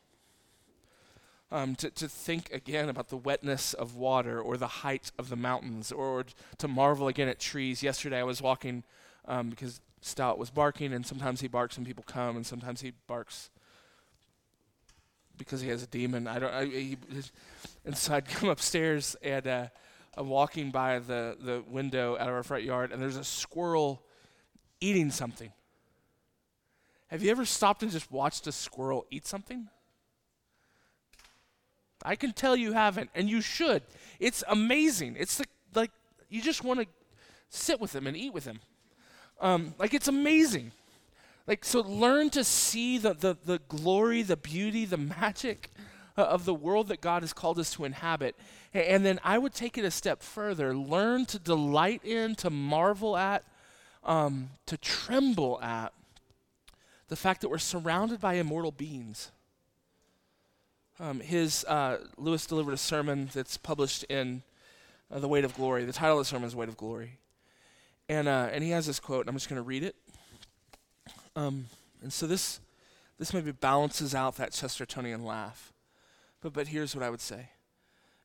Um, 1.51 1.77
to, 1.77 1.89
to 1.91 2.09
think 2.09 2.53
again 2.53 2.89
about 2.91 3.09
the 3.09 3.17
wetness 3.17 3.73
of 3.73 3.95
water 3.95 4.39
or 4.41 4.59
the 4.59 4.67
height 4.67 5.13
of 5.19 5.31
the 5.31 5.37
mountains 5.37 5.91
or 5.91 6.27
to 6.59 6.69
marvel 6.69 7.09
again 7.09 7.29
at 7.29 7.39
trees. 7.39 7.83
Yesterday 7.83 8.19
I 8.19 8.23
was 8.25 8.43
walking 8.43 8.85
um, 9.25 9.49
because 9.49 9.81
Stout 10.03 10.39
was 10.39 10.51
barking, 10.51 10.93
and 10.93 11.07
sometimes 11.07 11.41
he 11.41 11.49
barks 11.49 11.79
and 11.79 11.87
people 11.87 12.05
come, 12.07 12.37
and 12.37 12.47
sometimes 12.47 12.83
he 12.83 12.93
barks 13.07 13.51
because 15.39 15.61
he 15.61 15.69
has 15.69 15.83
a 15.83 15.87
demon. 15.87 16.27
I 16.27 16.39
don't. 16.39 16.53
I, 16.53 16.67
he, 16.67 16.99
and 17.85 17.97
so 17.97 18.15
I'd 18.15 18.29
come 18.29 18.51
upstairs 18.51 19.17
and 19.23 19.47
uh, 19.47 19.67
I'm 20.17 20.29
walking 20.29 20.71
by 20.71 20.99
the 20.99 21.37
the 21.41 21.63
window 21.67 22.15
out 22.15 22.29
of 22.29 22.35
our 22.35 22.43
front 22.43 22.65
yard, 22.65 22.93
and 22.93 23.01
there's 23.01 23.17
a 23.17 23.25
squirrel 23.25 24.03
eating 24.81 25.11
something. 25.11 25.53
Have 27.09 27.23
you 27.23 27.31
ever 27.31 27.45
stopped 27.45 27.83
and 27.83 27.91
just 27.91 28.13
watched 28.13 28.47
a 28.47 28.53
squirrel 28.53 29.07
eat 29.11 29.27
something? 29.27 29.69
I 32.05 32.17
can 32.17 32.33
tell 32.33 32.55
you 32.55 32.73
haven't, 32.73 33.11
and 33.15 33.29
you 33.29 33.41
should. 33.41 33.83
It's 34.21 34.45
amazing. 34.49 35.17
It's 35.19 35.39
like, 35.39 35.49
like 35.75 35.91
you 36.29 36.43
just 36.43 36.63
want 36.63 36.81
to 36.81 36.87
sit 37.49 37.81
with 37.81 37.93
them 37.93 38.07
and 38.07 38.17
eat 38.17 38.33
with 38.33 38.45
them. 38.45 38.61
Um, 39.41 39.75
like 39.79 39.95
it's 39.95 40.09
amazing. 40.09 40.73
Like 41.47 41.65
so, 41.65 41.81
learn 41.81 42.31
to 42.31 42.45
see 42.45 42.99
the 42.99 43.15
the 43.15 43.37
the 43.45 43.59
glory, 43.69 44.23
the 44.23 44.37
beauty, 44.37 44.85
the 44.85 44.99
magic 44.99 45.71
uh, 46.17 46.23
of 46.23 46.45
the 46.45 46.55
world 46.55 46.89
that 46.89 47.01
God 47.01 47.23
has 47.23 47.33
called 47.33 47.59
us 47.59 47.73
to 47.75 47.85
inhabit, 47.85 48.37
and, 48.75 48.85
and 48.85 49.07
then 49.07 49.19
I 49.25 49.39
would 49.39 49.55
take 49.55 49.79
it 49.79 49.85
a 49.85 49.91
step 49.91 50.23
further. 50.23 50.77
Learn 50.77 51.25
to 51.27 51.39
delight 51.39 52.05
in, 52.05 52.35
to 52.37 52.51
marvel 52.51 53.17
at, 53.17 53.45
um, 54.05 54.51
to 54.67 54.77
tremble 54.77 55.59
at 55.63 55.95
the 57.09 57.17
fact 57.17 57.41
that 57.41 57.49
we're 57.49 57.59
surrounded 57.59 58.21
by 58.21 58.35
immortal 58.35 58.71
beings. 58.71 59.31
Um, 61.01 61.21
his 61.21 61.65
uh, 61.65 61.99
Lewis 62.17 62.47
delivered 62.47 62.75
a 62.75 62.79
sermon 62.79 63.31
that's 63.33 63.57
published 63.57 64.05
in 64.05 64.43
uh, 65.11 65.19
The 65.19 65.29
Weight 65.29 65.45
of 65.45 65.55
Glory. 65.55 65.85
The 65.85 65.93
title 65.93 66.19
of 66.19 66.25
the 66.27 66.29
sermon 66.29 66.47
is 66.47 66.57
Weight 66.57 66.69
of 66.69 66.77
Glory, 66.77 67.19
and 68.09 68.29
uh, 68.29 68.49
and 68.53 68.65
he 68.65 68.71
has 68.71 68.87
this 68.87 68.99
quote. 68.99 69.21
And 69.21 69.29
I'm 69.31 69.37
just 69.37 69.49
going 69.49 69.63
to 69.63 69.67
read 69.67 69.85
it. 69.85 69.95
Um, 71.37 71.67
and 72.03 72.13
so 72.13 72.27
this, 72.27 72.59
this 73.19 73.33
maybe 73.33 73.53
balances 73.53 74.15
out 74.15 74.37
that 74.37 74.51
Chestertonian 74.51 75.25
laugh. 75.25 75.73
But, 76.41 76.53
but 76.53 76.69
here's 76.69 76.95
what 76.97 77.05
I 77.05 77.11
would 77.11 77.21
say 77.21 77.51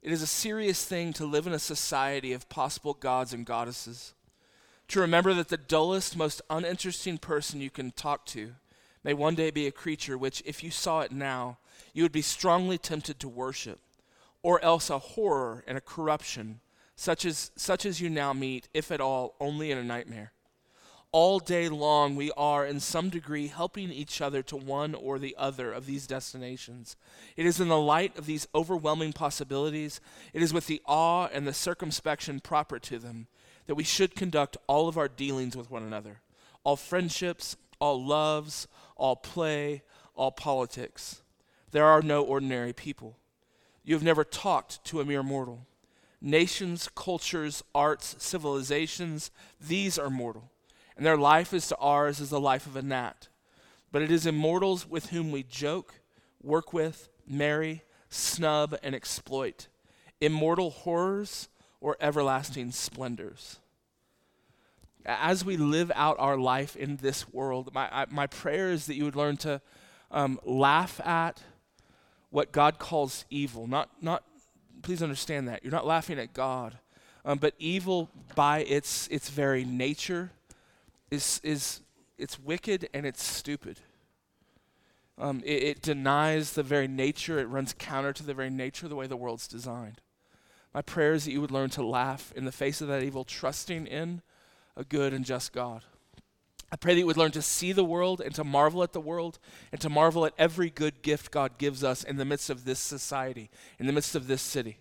it 0.01 0.11
is 0.11 0.21
a 0.21 0.27
serious 0.27 0.83
thing 0.83 1.13
to 1.13 1.25
live 1.25 1.47
in 1.47 1.53
a 1.53 1.59
society 1.59 2.33
of 2.33 2.49
possible 2.49 2.93
gods 2.93 3.33
and 3.33 3.45
goddesses. 3.45 4.13
To 4.89 4.99
remember 4.99 5.33
that 5.35 5.47
the 5.47 5.57
dullest, 5.57 6.17
most 6.17 6.41
uninteresting 6.49 7.17
person 7.17 7.61
you 7.61 7.69
can 7.69 7.91
talk 7.91 8.25
to 8.27 8.55
may 9.03 9.13
one 9.13 9.35
day 9.35 9.51
be 9.51 9.67
a 9.67 9.71
creature 9.71 10.17
which, 10.17 10.41
if 10.45 10.63
you 10.63 10.71
saw 10.71 11.01
it 11.01 11.11
now, 11.11 11.57
you 11.93 12.03
would 12.03 12.11
be 12.11 12.21
strongly 12.21 12.77
tempted 12.77 13.19
to 13.19 13.29
worship, 13.29 13.79
or 14.41 14.63
else 14.63 14.89
a 14.89 14.99
horror 14.99 15.63
and 15.67 15.77
a 15.77 15.81
corruption, 15.81 16.59
such 16.95 17.25
as, 17.25 17.51
such 17.55 17.85
as 17.85 18.01
you 18.01 18.09
now 18.09 18.33
meet, 18.33 18.67
if 18.73 18.91
at 18.91 19.01
all, 19.01 19.35
only 19.39 19.71
in 19.71 19.77
a 19.77 19.83
nightmare 19.83 20.33
all 21.13 21.37
day 21.37 21.69
long, 21.69 22.15
we 22.15 22.31
are 22.31 22.65
in 22.65 22.79
some 22.79 23.09
degree 23.09 23.47
helping 23.47 23.91
each 23.91 24.19
other 24.19 24.41
to 24.41 24.57
one 24.57 24.95
or 24.95 25.19
the 25.19 25.35
other 25.37 25.71
of 25.71 25.85
these 25.85 26.07
destinations. 26.07 26.97
It 27.37 27.45
is 27.45 27.61
in 27.61 27.67
the 27.67 27.79
light 27.79 28.17
of 28.17 28.25
these 28.25 28.47
overwhelming 28.53 29.13
possibilities, 29.13 30.01
it 30.33 30.41
is 30.41 30.53
with 30.53 30.65
the 30.65 30.81
awe 30.87 31.27
and 31.31 31.47
the 31.47 31.53
circumspection 31.53 32.39
proper 32.39 32.79
to 32.79 32.97
them, 32.97 33.27
that 33.67 33.75
we 33.75 33.83
should 33.83 34.15
conduct 34.15 34.57
all 34.65 34.87
of 34.87 34.97
our 34.97 35.07
dealings 35.07 35.55
with 35.55 35.71
one 35.71 35.83
another 35.83 36.19
all 36.65 36.77
friendships, 36.77 37.57
all 37.79 38.03
loves, 38.03 38.69
all 38.95 39.15
play, 39.15 39.83
all 40.15 40.31
politics. 40.31 41.21
There 41.71 41.85
are 41.85 42.01
no 42.01 42.23
ordinary 42.23 42.73
people. 42.73 43.17
You 43.83 43.95
have 43.95 44.03
never 44.03 44.23
talked 44.23 44.83
to 44.85 45.01
a 45.01 45.05
mere 45.05 45.23
mortal. 45.23 45.65
Nations, 46.21 46.89
cultures, 46.95 47.63
arts, 47.75 48.15
civilizations, 48.17 49.31
these 49.59 49.99
are 49.99 50.09
mortal 50.09 50.51
and 50.95 51.05
their 51.05 51.17
life 51.17 51.53
is 51.53 51.67
to 51.67 51.77
ours 51.77 52.21
as 52.21 52.29
the 52.29 52.39
life 52.39 52.65
of 52.65 52.75
a 52.75 52.81
gnat. 52.81 53.27
But 53.91 54.01
it 54.01 54.11
is 54.11 54.25
immortals 54.25 54.87
with 54.87 55.07
whom 55.07 55.31
we 55.31 55.43
joke, 55.43 55.95
work 56.41 56.73
with, 56.73 57.09
marry, 57.27 57.83
snub, 58.09 58.77
and 58.83 58.95
exploit. 58.95 59.67
Immortal 60.21 60.71
horrors 60.71 61.49
or 61.81 61.97
everlasting 61.99 62.71
splendors. 62.71 63.59
As 65.05 65.43
we 65.43 65.57
live 65.57 65.91
out 65.95 66.15
our 66.19 66.37
life 66.37 66.75
in 66.75 66.97
this 66.97 67.31
world, 67.31 67.73
my, 67.73 67.89
I, 67.91 68.05
my 68.09 68.27
prayer 68.27 68.69
is 68.69 68.85
that 68.85 68.95
you 68.95 69.03
would 69.03 69.15
learn 69.15 69.37
to 69.37 69.61
um, 70.11 70.39
laugh 70.45 71.01
at 71.05 71.41
what 72.29 72.51
God 72.51 72.79
calls 72.79 73.25
evil. 73.29 73.67
Not, 73.67 73.89
not, 74.01 74.23
please 74.81 75.03
understand 75.03 75.47
that. 75.47 75.63
You're 75.63 75.71
not 75.71 75.85
laughing 75.85 76.19
at 76.19 76.33
God, 76.33 76.77
um, 77.25 77.37
but 77.37 77.53
evil 77.59 78.09
by 78.35 78.59
its, 78.59 79.07
its 79.09 79.29
very 79.29 79.65
nature 79.65 80.31
is, 81.11 81.41
is 81.43 81.81
it's 82.17 82.39
wicked 82.39 82.89
and 82.93 83.05
it's 83.05 83.23
stupid. 83.23 83.79
Um, 85.17 85.41
it, 85.45 85.63
it 85.63 85.81
denies 85.81 86.53
the 86.53 86.63
very 86.63 86.87
nature, 86.87 87.39
it 87.39 87.47
runs 87.47 87.75
counter 87.77 88.13
to 88.13 88.23
the 88.23 88.33
very 88.33 88.49
nature 88.49 88.85
of 88.85 88.89
the 88.89 88.95
way 88.95 89.05
the 89.05 89.17
world's 89.17 89.47
designed. 89.47 90.01
My 90.73 90.81
prayer 90.81 91.13
is 91.13 91.25
that 91.25 91.31
you 91.31 91.41
would 91.41 91.51
learn 91.51 91.69
to 91.71 91.85
laugh 91.85 92.33
in 92.35 92.45
the 92.45 92.51
face 92.51 92.81
of 92.81 92.87
that 92.87 93.03
evil, 93.03 93.23
trusting 93.23 93.85
in 93.85 94.23
a 94.75 94.83
good 94.83 95.13
and 95.13 95.25
just 95.25 95.53
God. 95.53 95.83
I 96.71 96.75
pray 96.75 96.95
that 96.95 96.99
you 96.99 97.05
would 97.05 97.17
learn 97.17 97.31
to 97.33 97.41
see 97.43 97.71
the 97.71 97.83
world 97.83 98.19
and 98.19 98.33
to 98.33 98.43
marvel 98.43 98.81
at 98.81 98.93
the 98.93 98.99
world 98.99 99.37
and 99.71 99.79
to 99.81 99.89
marvel 99.89 100.25
at 100.25 100.33
every 100.39 100.71
good 100.71 101.03
gift 101.03 101.29
God 101.29 101.59
gives 101.59 101.83
us 101.83 102.03
in 102.03 102.17
the 102.17 102.25
midst 102.25 102.49
of 102.49 102.65
this 102.65 102.79
society, 102.79 103.51
in 103.77 103.85
the 103.85 103.93
midst 103.93 104.15
of 104.15 104.25
this 104.25 104.41
city. 104.41 104.79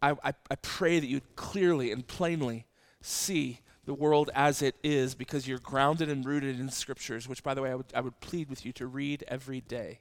I, 0.00 0.12
I, 0.22 0.32
I 0.50 0.54
pray 0.62 1.00
that 1.00 1.06
you'd 1.06 1.34
clearly 1.34 1.90
and 1.90 2.06
plainly 2.06 2.66
see 3.02 3.58
the 3.86 3.94
world 3.94 4.30
as 4.32 4.62
it 4.62 4.76
is 4.84 5.16
because 5.16 5.48
you're 5.48 5.58
grounded 5.58 6.08
and 6.08 6.24
rooted 6.24 6.60
in 6.60 6.70
scriptures, 6.70 7.28
which, 7.28 7.42
by 7.42 7.54
the 7.54 7.62
way, 7.62 7.72
I 7.72 7.74
would, 7.74 7.86
I 7.94 8.00
would 8.00 8.20
plead 8.20 8.48
with 8.48 8.64
you 8.64 8.72
to 8.74 8.86
read 8.86 9.24
every 9.26 9.60
day. 9.60 9.98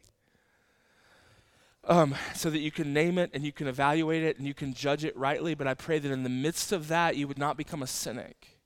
Um, 1.86 2.14
so 2.36 2.50
that 2.50 2.60
you 2.60 2.72
can 2.72 2.94
name 2.94 3.18
it 3.18 3.32
and 3.34 3.44
you 3.44 3.54
can 3.54 3.68
evaluate 3.68 4.22
it 4.22 4.38
and 4.38 4.46
you 4.46 4.54
can 4.54 4.74
judge 4.74 5.06
it 5.06 5.16
rightly. 5.18 5.56
But 5.56 5.68
I 5.68 5.74
pray 5.74 5.98
that 5.98 6.12
in 6.12 6.24
the 6.24 6.30
midst 6.30 6.72
of 6.72 6.90
that, 6.90 7.16
you 7.16 7.28
would 7.28 7.40
not 7.40 7.58
become 7.58 7.82
a 7.82 7.88
cynic, 7.88 8.60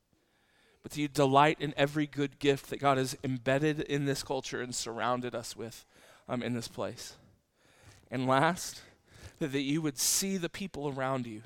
but 0.82 0.92
that 0.92 1.00
you 1.00 1.08
delight 1.08 1.58
in 1.60 1.74
every 1.78 2.08
good 2.08 2.40
gift 2.40 2.70
that 2.70 2.80
God 2.80 2.98
has 2.98 3.16
embedded 3.24 3.82
in 3.82 4.06
this 4.06 4.24
culture 4.24 4.62
and 4.62 4.74
surrounded 4.74 5.36
us 5.36 5.56
with 5.56 5.86
um, 6.28 6.42
in 6.42 6.54
this 6.54 6.68
place. 6.68 7.16
And 8.10 8.28
last, 8.28 8.82
that, 9.40 9.52
that 9.52 9.62
you 9.62 9.82
would 9.82 9.98
see 9.98 10.38
the 10.38 10.50
people 10.50 10.90
around 10.90 11.28
you, 11.28 11.44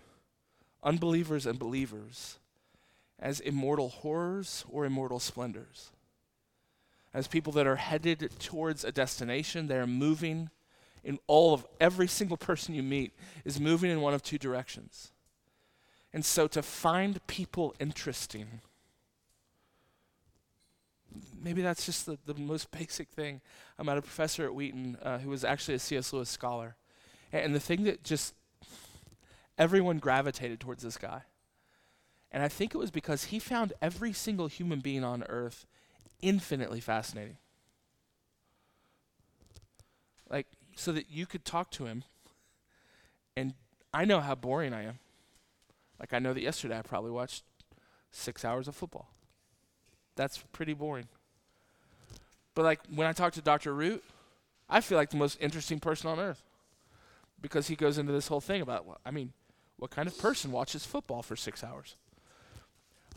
unbelievers 0.83 1.45
and 1.45 1.59
believers, 1.59 2.39
as 3.19 3.39
immortal 3.39 3.89
horrors 3.89 4.65
or 4.69 4.85
immortal 4.85 5.19
splendors. 5.19 5.91
As 7.13 7.27
people 7.27 7.53
that 7.53 7.67
are 7.67 7.77
headed 7.77 8.31
towards 8.39 8.83
a 8.83 8.91
destination, 8.91 9.67
they 9.67 9.77
are 9.77 9.87
moving 9.87 10.49
in 11.03 11.19
all 11.27 11.53
of 11.53 11.65
every 11.79 12.07
single 12.07 12.37
person 12.37 12.75
you 12.75 12.83
meet 12.83 13.13
is 13.45 13.59
moving 13.59 13.91
in 13.91 14.01
one 14.01 14.13
of 14.13 14.23
two 14.23 14.37
directions. 14.37 15.11
And 16.13 16.23
so 16.25 16.47
to 16.47 16.61
find 16.61 17.25
people 17.27 17.75
interesting, 17.79 18.61
maybe 21.41 21.61
that's 21.61 21.85
just 21.85 22.05
the, 22.05 22.17
the 22.25 22.33
most 22.35 22.71
basic 22.77 23.09
thing. 23.09 23.41
I'm 23.77 23.89
at 23.89 23.97
a 23.97 24.01
professor 24.01 24.45
at 24.45 24.53
Wheaton 24.53 24.97
uh, 25.01 25.19
who 25.19 25.29
was 25.29 25.43
actually 25.43 25.75
a 25.75 25.79
C.S. 25.79 26.13
Lewis 26.13 26.29
scholar. 26.29 26.75
And, 27.31 27.45
and 27.45 27.55
the 27.55 27.59
thing 27.59 27.83
that 27.83 28.03
just 28.03 28.33
everyone 29.57 29.99
gravitated 29.99 30.59
towards 30.59 30.83
this 30.83 30.97
guy 30.97 31.23
and 32.31 32.43
I 32.43 32.47
think 32.47 32.75
it 32.75 32.77
was 32.77 32.91
because 32.91 33.25
he 33.25 33.39
found 33.39 33.73
every 33.81 34.13
single 34.13 34.47
human 34.47 34.79
being 34.79 35.03
on 35.03 35.23
earth 35.29 35.65
infinitely 36.21 36.79
fascinating. 36.79 37.37
Like, 40.29 40.47
so 40.77 40.91
that 40.91 41.09
you 41.09 41.25
could 41.25 41.43
talk 41.43 41.71
to 41.71 41.85
him, 41.85 42.03
and 43.35 43.55
I 43.93 44.05
know 44.05 44.19
how 44.19 44.35
boring 44.35 44.73
I 44.73 44.83
am. 44.83 44.99
Like, 45.99 46.13
I 46.13 46.19
know 46.19 46.33
that 46.33 46.41
yesterday 46.41 46.77
I 46.77 46.83
probably 46.83 47.09
watched 47.09 47.43
six 48.11 48.45
hours 48.45 48.67
of 48.67 48.75
football. 48.75 49.09
That's 50.15 50.37
pretty 50.53 50.73
boring. 50.73 51.07
But, 52.53 52.63
like, 52.63 52.79
when 52.93 53.07
I 53.07 53.13
talk 53.13 53.33
to 53.33 53.41
Dr. 53.41 53.73
Root, 53.73 54.03
I 54.69 54.81
feel 54.81 54.99
like 54.99 55.09
the 55.09 55.17
most 55.17 55.37
interesting 55.41 55.79
person 55.79 56.09
on 56.09 56.19
earth 56.19 56.43
because 57.41 57.67
he 57.67 57.75
goes 57.75 57.97
into 57.97 58.11
this 58.11 58.27
whole 58.27 58.41
thing 58.41 58.61
about, 58.61 58.85
well, 58.85 58.99
I 59.03 59.09
mean, 59.09 59.33
what 59.77 59.89
kind 59.89 60.07
of 60.07 60.17
person 60.17 60.51
watches 60.51 60.85
football 60.85 61.23
for 61.23 61.35
six 61.35 61.63
hours? 61.63 61.95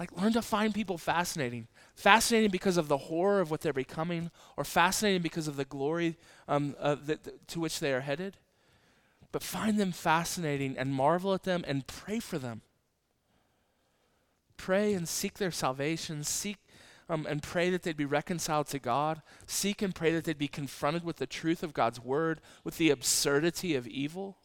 Like, 0.01 0.19
learn 0.19 0.33
to 0.33 0.41
find 0.41 0.75
people 0.75 0.97
fascinating. 0.97 1.69
Fascinating 1.95 2.51
because 2.51 2.79
of 2.79 2.89
the 2.89 2.97
horror 2.97 3.41
of 3.41 3.51
what 3.51 3.61
they're 3.61 3.75
becoming, 3.75 4.31
or 4.57 4.65
fascinating 4.65 5.21
because 5.21 5.47
of 5.47 5.57
the 5.57 5.67
glory 5.67 6.17
um, 6.49 6.75
uh, 6.81 6.97
that, 7.05 7.47
to 7.49 7.61
which 7.61 7.81
they 7.81 7.93
are 7.93 8.01
headed. 8.01 8.39
But 9.31 9.43
find 9.43 9.79
them 9.79 9.93
fascinating 9.93 10.79
and 10.79 10.95
marvel 10.95 11.35
at 11.35 11.43
them 11.43 11.65
and 11.69 11.87
pray 11.87 12.19
for 12.19 12.39
them. 12.39 12.63
Pray 14.57 14.95
and 14.95 15.07
seek 15.07 15.35
their 15.35 15.51
salvation. 15.51 16.25
Seek 16.25 16.57
um, 17.11 17.27
and 17.29 17.43
pray 17.43 17.69
that 17.69 17.83
they'd 17.83 17.95
be 17.95 18.07
reconciled 18.07 18.69
to 18.69 18.79
God. 18.79 19.21
Seek 19.47 19.83
and 19.83 19.95
pray 19.95 20.15
that 20.15 20.25
they'd 20.25 20.39
be 20.39 20.49
confronted 20.49 21.05
with 21.05 21.17
the 21.17 21.27
truth 21.27 21.63
of 21.63 21.75
God's 21.75 22.01
word, 22.01 22.41
with 22.65 22.79
the 22.79 22.89
absurdity 22.89 23.75
of 23.75 23.87
evil, 23.87 24.39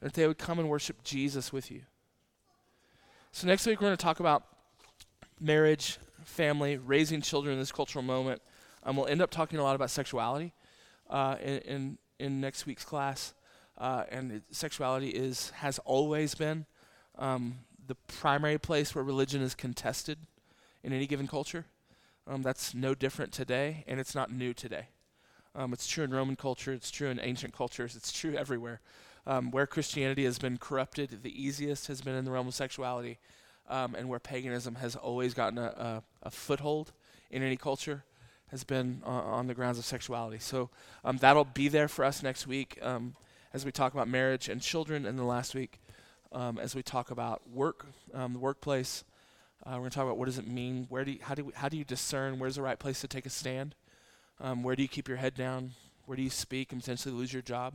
that 0.00 0.14
they 0.14 0.28
would 0.28 0.38
come 0.38 0.60
and 0.60 0.68
worship 0.68 1.02
Jesus 1.02 1.52
with 1.52 1.72
you. 1.72 1.82
So, 3.30 3.46
next 3.46 3.66
week, 3.66 3.80
we're 3.80 3.88
going 3.88 3.96
to 3.96 4.02
talk 4.02 4.20
about 4.20 4.42
marriage, 5.38 5.98
family, 6.24 6.78
raising 6.78 7.20
children 7.20 7.52
in 7.52 7.60
this 7.60 7.70
cultural 7.70 8.02
moment. 8.02 8.40
Um, 8.82 8.96
we'll 8.96 9.06
end 9.06 9.20
up 9.20 9.30
talking 9.30 9.58
a 9.58 9.62
lot 9.62 9.76
about 9.76 9.90
sexuality 9.90 10.54
uh, 11.10 11.36
in, 11.40 11.58
in, 11.58 11.98
in, 12.18 12.40
next 12.40 12.64
week's 12.64 12.84
class. 12.84 13.34
Uh, 13.76 14.04
and 14.10 14.32
it, 14.32 14.42
sexuality 14.50 15.10
is 15.10 15.50
has 15.50 15.78
always 15.80 16.34
been 16.34 16.64
um, 17.18 17.58
the 17.86 17.94
primary 18.06 18.58
place 18.58 18.94
where 18.94 19.04
religion 19.04 19.42
is 19.42 19.54
contested 19.54 20.18
in 20.82 20.92
any 20.92 21.06
given 21.06 21.28
culture. 21.28 21.66
Um, 22.26 22.42
that's 22.42 22.74
no 22.74 22.94
different 22.94 23.32
today, 23.32 23.84
and 23.86 24.00
it's 24.00 24.14
not 24.14 24.32
new 24.32 24.54
today. 24.54 24.88
Um, 25.54 25.72
it's 25.74 25.86
true 25.86 26.02
in 26.02 26.10
Roman 26.12 26.34
culture, 26.34 26.72
it's 26.72 26.90
true 26.90 27.08
in 27.08 27.20
ancient 27.20 27.54
cultures, 27.54 27.94
it's 27.94 28.10
true 28.10 28.34
everywhere. 28.34 28.80
Um, 29.28 29.50
where 29.50 29.66
Christianity 29.66 30.24
has 30.24 30.38
been 30.38 30.56
corrupted, 30.56 31.22
the 31.22 31.44
easiest 31.46 31.86
has 31.88 32.00
been 32.00 32.14
in 32.14 32.24
the 32.24 32.30
realm 32.30 32.48
of 32.48 32.54
sexuality, 32.54 33.18
um, 33.68 33.94
and 33.94 34.08
where 34.08 34.18
paganism 34.18 34.76
has 34.76 34.96
always 34.96 35.34
gotten 35.34 35.58
a, 35.58 35.66
a, 35.66 36.02
a 36.22 36.30
foothold 36.30 36.92
in 37.30 37.42
any 37.42 37.56
culture 37.56 38.04
has 38.50 38.64
been 38.64 39.02
uh, 39.04 39.10
on 39.10 39.46
the 39.46 39.54
grounds 39.54 39.78
of 39.78 39.84
sexuality. 39.84 40.38
So 40.38 40.70
um, 41.04 41.18
that'll 41.18 41.44
be 41.44 41.68
there 41.68 41.88
for 41.88 42.06
us 42.06 42.22
next 42.22 42.46
week 42.46 42.78
um, 42.80 43.14
as 43.52 43.64
we 43.64 43.70
talk 43.70 43.92
about 43.92 44.08
marriage 44.08 44.48
and 44.48 44.60
children, 44.60 45.04
and 45.04 45.18
the 45.18 45.24
last 45.24 45.54
week 45.54 45.80
um, 46.32 46.58
as 46.58 46.74
we 46.74 46.82
talk 46.82 47.10
about 47.10 47.42
work, 47.50 47.86
um, 48.14 48.32
the 48.32 48.38
workplace. 48.38 49.04
Uh, 49.66 49.72
we're 49.72 49.78
going 49.80 49.90
to 49.90 49.94
talk 49.94 50.04
about 50.04 50.16
what 50.16 50.26
does 50.26 50.38
it 50.38 50.46
mean, 50.46 50.86
where 50.88 51.04
do 51.04 51.12
you, 51.12 51.18
how 51.20 51.34
do 51.34 51.44
we, 51.44 51.52
how 51.54 51.68
do 51.68 51.76
you 51.76 51.84
discern 51.84 52.38
where's 52.38 52.54
the 52.54 52.62
right 52.62 52.78
place 52.78 53.00
to 53.02 53.08
take 53.08 53.26
a 53.26 53.30
stand, 53.30 53.74
where 54.62 54.74
do 54.74 54.82
you 54.82 54.88
keep 54.88 55.08
your 55.08 55.18
head 55.18 55.34
down, 55.34 55.72
where 56.06 56.16
do 56.16 56.22
you 56.22 56.30
speak 56.30 56.72
and 56.72 56.80
potentially 56.80 57.14
lose 57.14 57.32
your 57.32 57.42
job. 57.42 57.74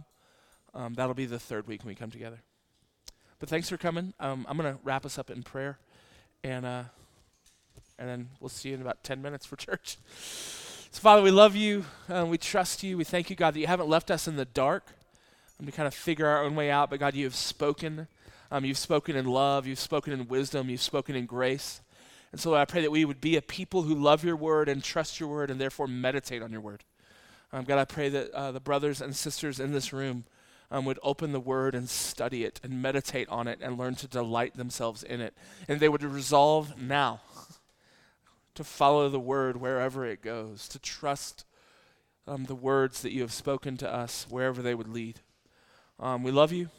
Um, 0.74 0.94
that'll 0.96 1.14
be 1.14 1.26
the 1.26 1.40
third 1.40 1.68
week 1.68 1.84
when 1.84 1.90
we 1.90 1.96
come 1.96 2.12
together. 2.12 2.42
But 3.40 3.50
thanks 3.50 3.70
for 3.70 3.78
coming. 3.78 4.14
Um, 4.20 4.46
I'm 4.50 4.58
going 4.58 4.74
to 4.74 4.80
wrap 4.84 5.06
us 5.06 5.20
up 5.20 5.30
in 5.30 5.44
prayer. 5.44 5.78
And 6.44 6.66
uh, 6.66 6.84
and 8.00 8.10
then 8.10 8.30
we'll 8.40 8.50
see 8.50 8.70
you 8.70 8.76
in 8.76 8.82
about 8.82 9.04
10 9.04 9.22
minutes 9.22 9.46
for 9.46 9.56
church. 9.58 9.98
So, 10.92 11.00
Father, 11.00 11.22
we 11.22 11.32
love 11.32 11.56
you. 11.56 11.86
Um, 12.10 12.30
we 12.30 12.38
trust 12.38 12.84
you. 12.84 12.98
We 12.98 13.04
thank 13.04 13.30
you, 13.30 13.36
God, 13.36 13.54
that 13.54 13.60
you 13.60 13.68
haven't 13.68 13.90
left 13.90 14.12
us 14.12 14.28
in 14.28 14.36
the 14.36 14.46
dark 14.46 14.86
um, 15.60 15.66
to 15.66 15.72
kind 15.72 15.88
of 15.88 15.94
figure 15.94 16.28
our 16.28 16.44
own 16.44 16.56
way 16.56 16.70
out, 16.70 16.90
but 16.90 17.00
God, 17.00 17.16
you 17.16 17.24
have 17.24 17.36
spoken. 17.36 18.08
Um, 18.52 18.66
you've 18.66 18.78
spoken 18.78 19.16
in 19.16 19.26
love. 19.26 19.66
You've 19.66 19.80
spoken 19.80 20.14
in 20.14 20.28
wisdom. 20.28 20.70
You've 20.70 20.82
spoken 20.82 21.16
in 21.16 21.26
grace. 21.26 21.82
And 22.32 22.42
so 22.42 22.56
I 22.56 22.66
pray 22.66 22.82
that 22.82 22.92
we 22.92 23.06
would 23.06 23.22
be 23.22 23.38
a 23.38 23.42
people 23.42 23.84
who 23.84 23.96
love 23.96 24.24
your 24.24 24.36
word 24.36 24.68
and 24.68 24.84
trust 24.84 25.20
your 25.20 25.30
word 25.30 25.50
and 25.50 25.62
therefore 25.62 25.88
meditate 25.88 26.42
on 26.42 26.52
your 26.52 26.62
word. 26.62 26.84
Um, 27.52 27.64
God, 27.64 27.78
I 27.80 27.86
pray 27.86 28.10
that 28.10 28.32
uh, 28.32 28.52
the 28.52 28.60
brothers 28.60 29.02
and 29.02 29.16
sisters 29.16 29.60
in 29.60 29.72
this 29.72 29.94
room 29.94 30.26
um, 30.74 30.86
would 30.86 31.00
open 31.04 31.32
the 31.32 31.40
word 31.40 31.76
and 31.76 31.88
study 31.88 32.44
it 32.44 32.60
and 32.64 32.82
meditate 32.82 33.30
on 33.30 33.48
it 33.48 33.60
and 33.62 33.78
learn 33.78 33.94
to 33.94 34.08
delight 34.08 34.58
themselves 34.58 35.04
in 35.04 35.22
it. 35.22 35.36
And 35.68 35.80
they 35.80 35.88
would 35.88 36.04
resolve 36.04 36.82
now 36.82 37.22
to 38.56 38.64
follow 38.64 39.08
the 39.08 39.20
word 39.20 39.58
wherever 39.58 40.04
it 40.04 40.24
goes, 40.24 40.68
to 40.70 40.80
trust 40.80 41.46
um, 42.28 42.46
the 42.46 42.56
words 42.56 43.04
that 43.04 43.14
you 43.14 43.22
have 43.22 43.32
spoken 43.32 43.78
to 43.78 43.94
us 43.94 44.26
wherever 44.30 44.64
they 44.64 44.74
would 44.74 44.90
lead. 44.90 45.20
Um, 46.00 46.24
we 46.24 46.32
love 46.32 46.52
you. 46.52 46.70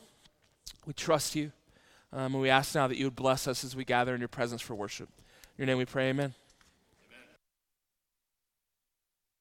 We 0.85 0.93
trust 0.93 1.37
you. 1.37 1.53
Um, 2.13 2.35
and 2.35 2.43
we 2.43 2.51
ask 2.51 2.75
now 2.75 2.89
that 2.89 2.99
you 2.99 3.07
would 3.07 3.17
bless 3.17 3.47
us 3.47 3.63
as 3.63 3.77
we 3.77 3.85
gather 3.85 4.13
in 4.13 4.21
your 4.21 4.29
presence 4.29 4.61
for 4.61 4.75
worship. 4.75 5.09
In 5.57 5.63
your 5.63 5.67
name 5.67 5.79
we 5.79 5.85
pray, 5.85 6.11
amen. 6.11 6.35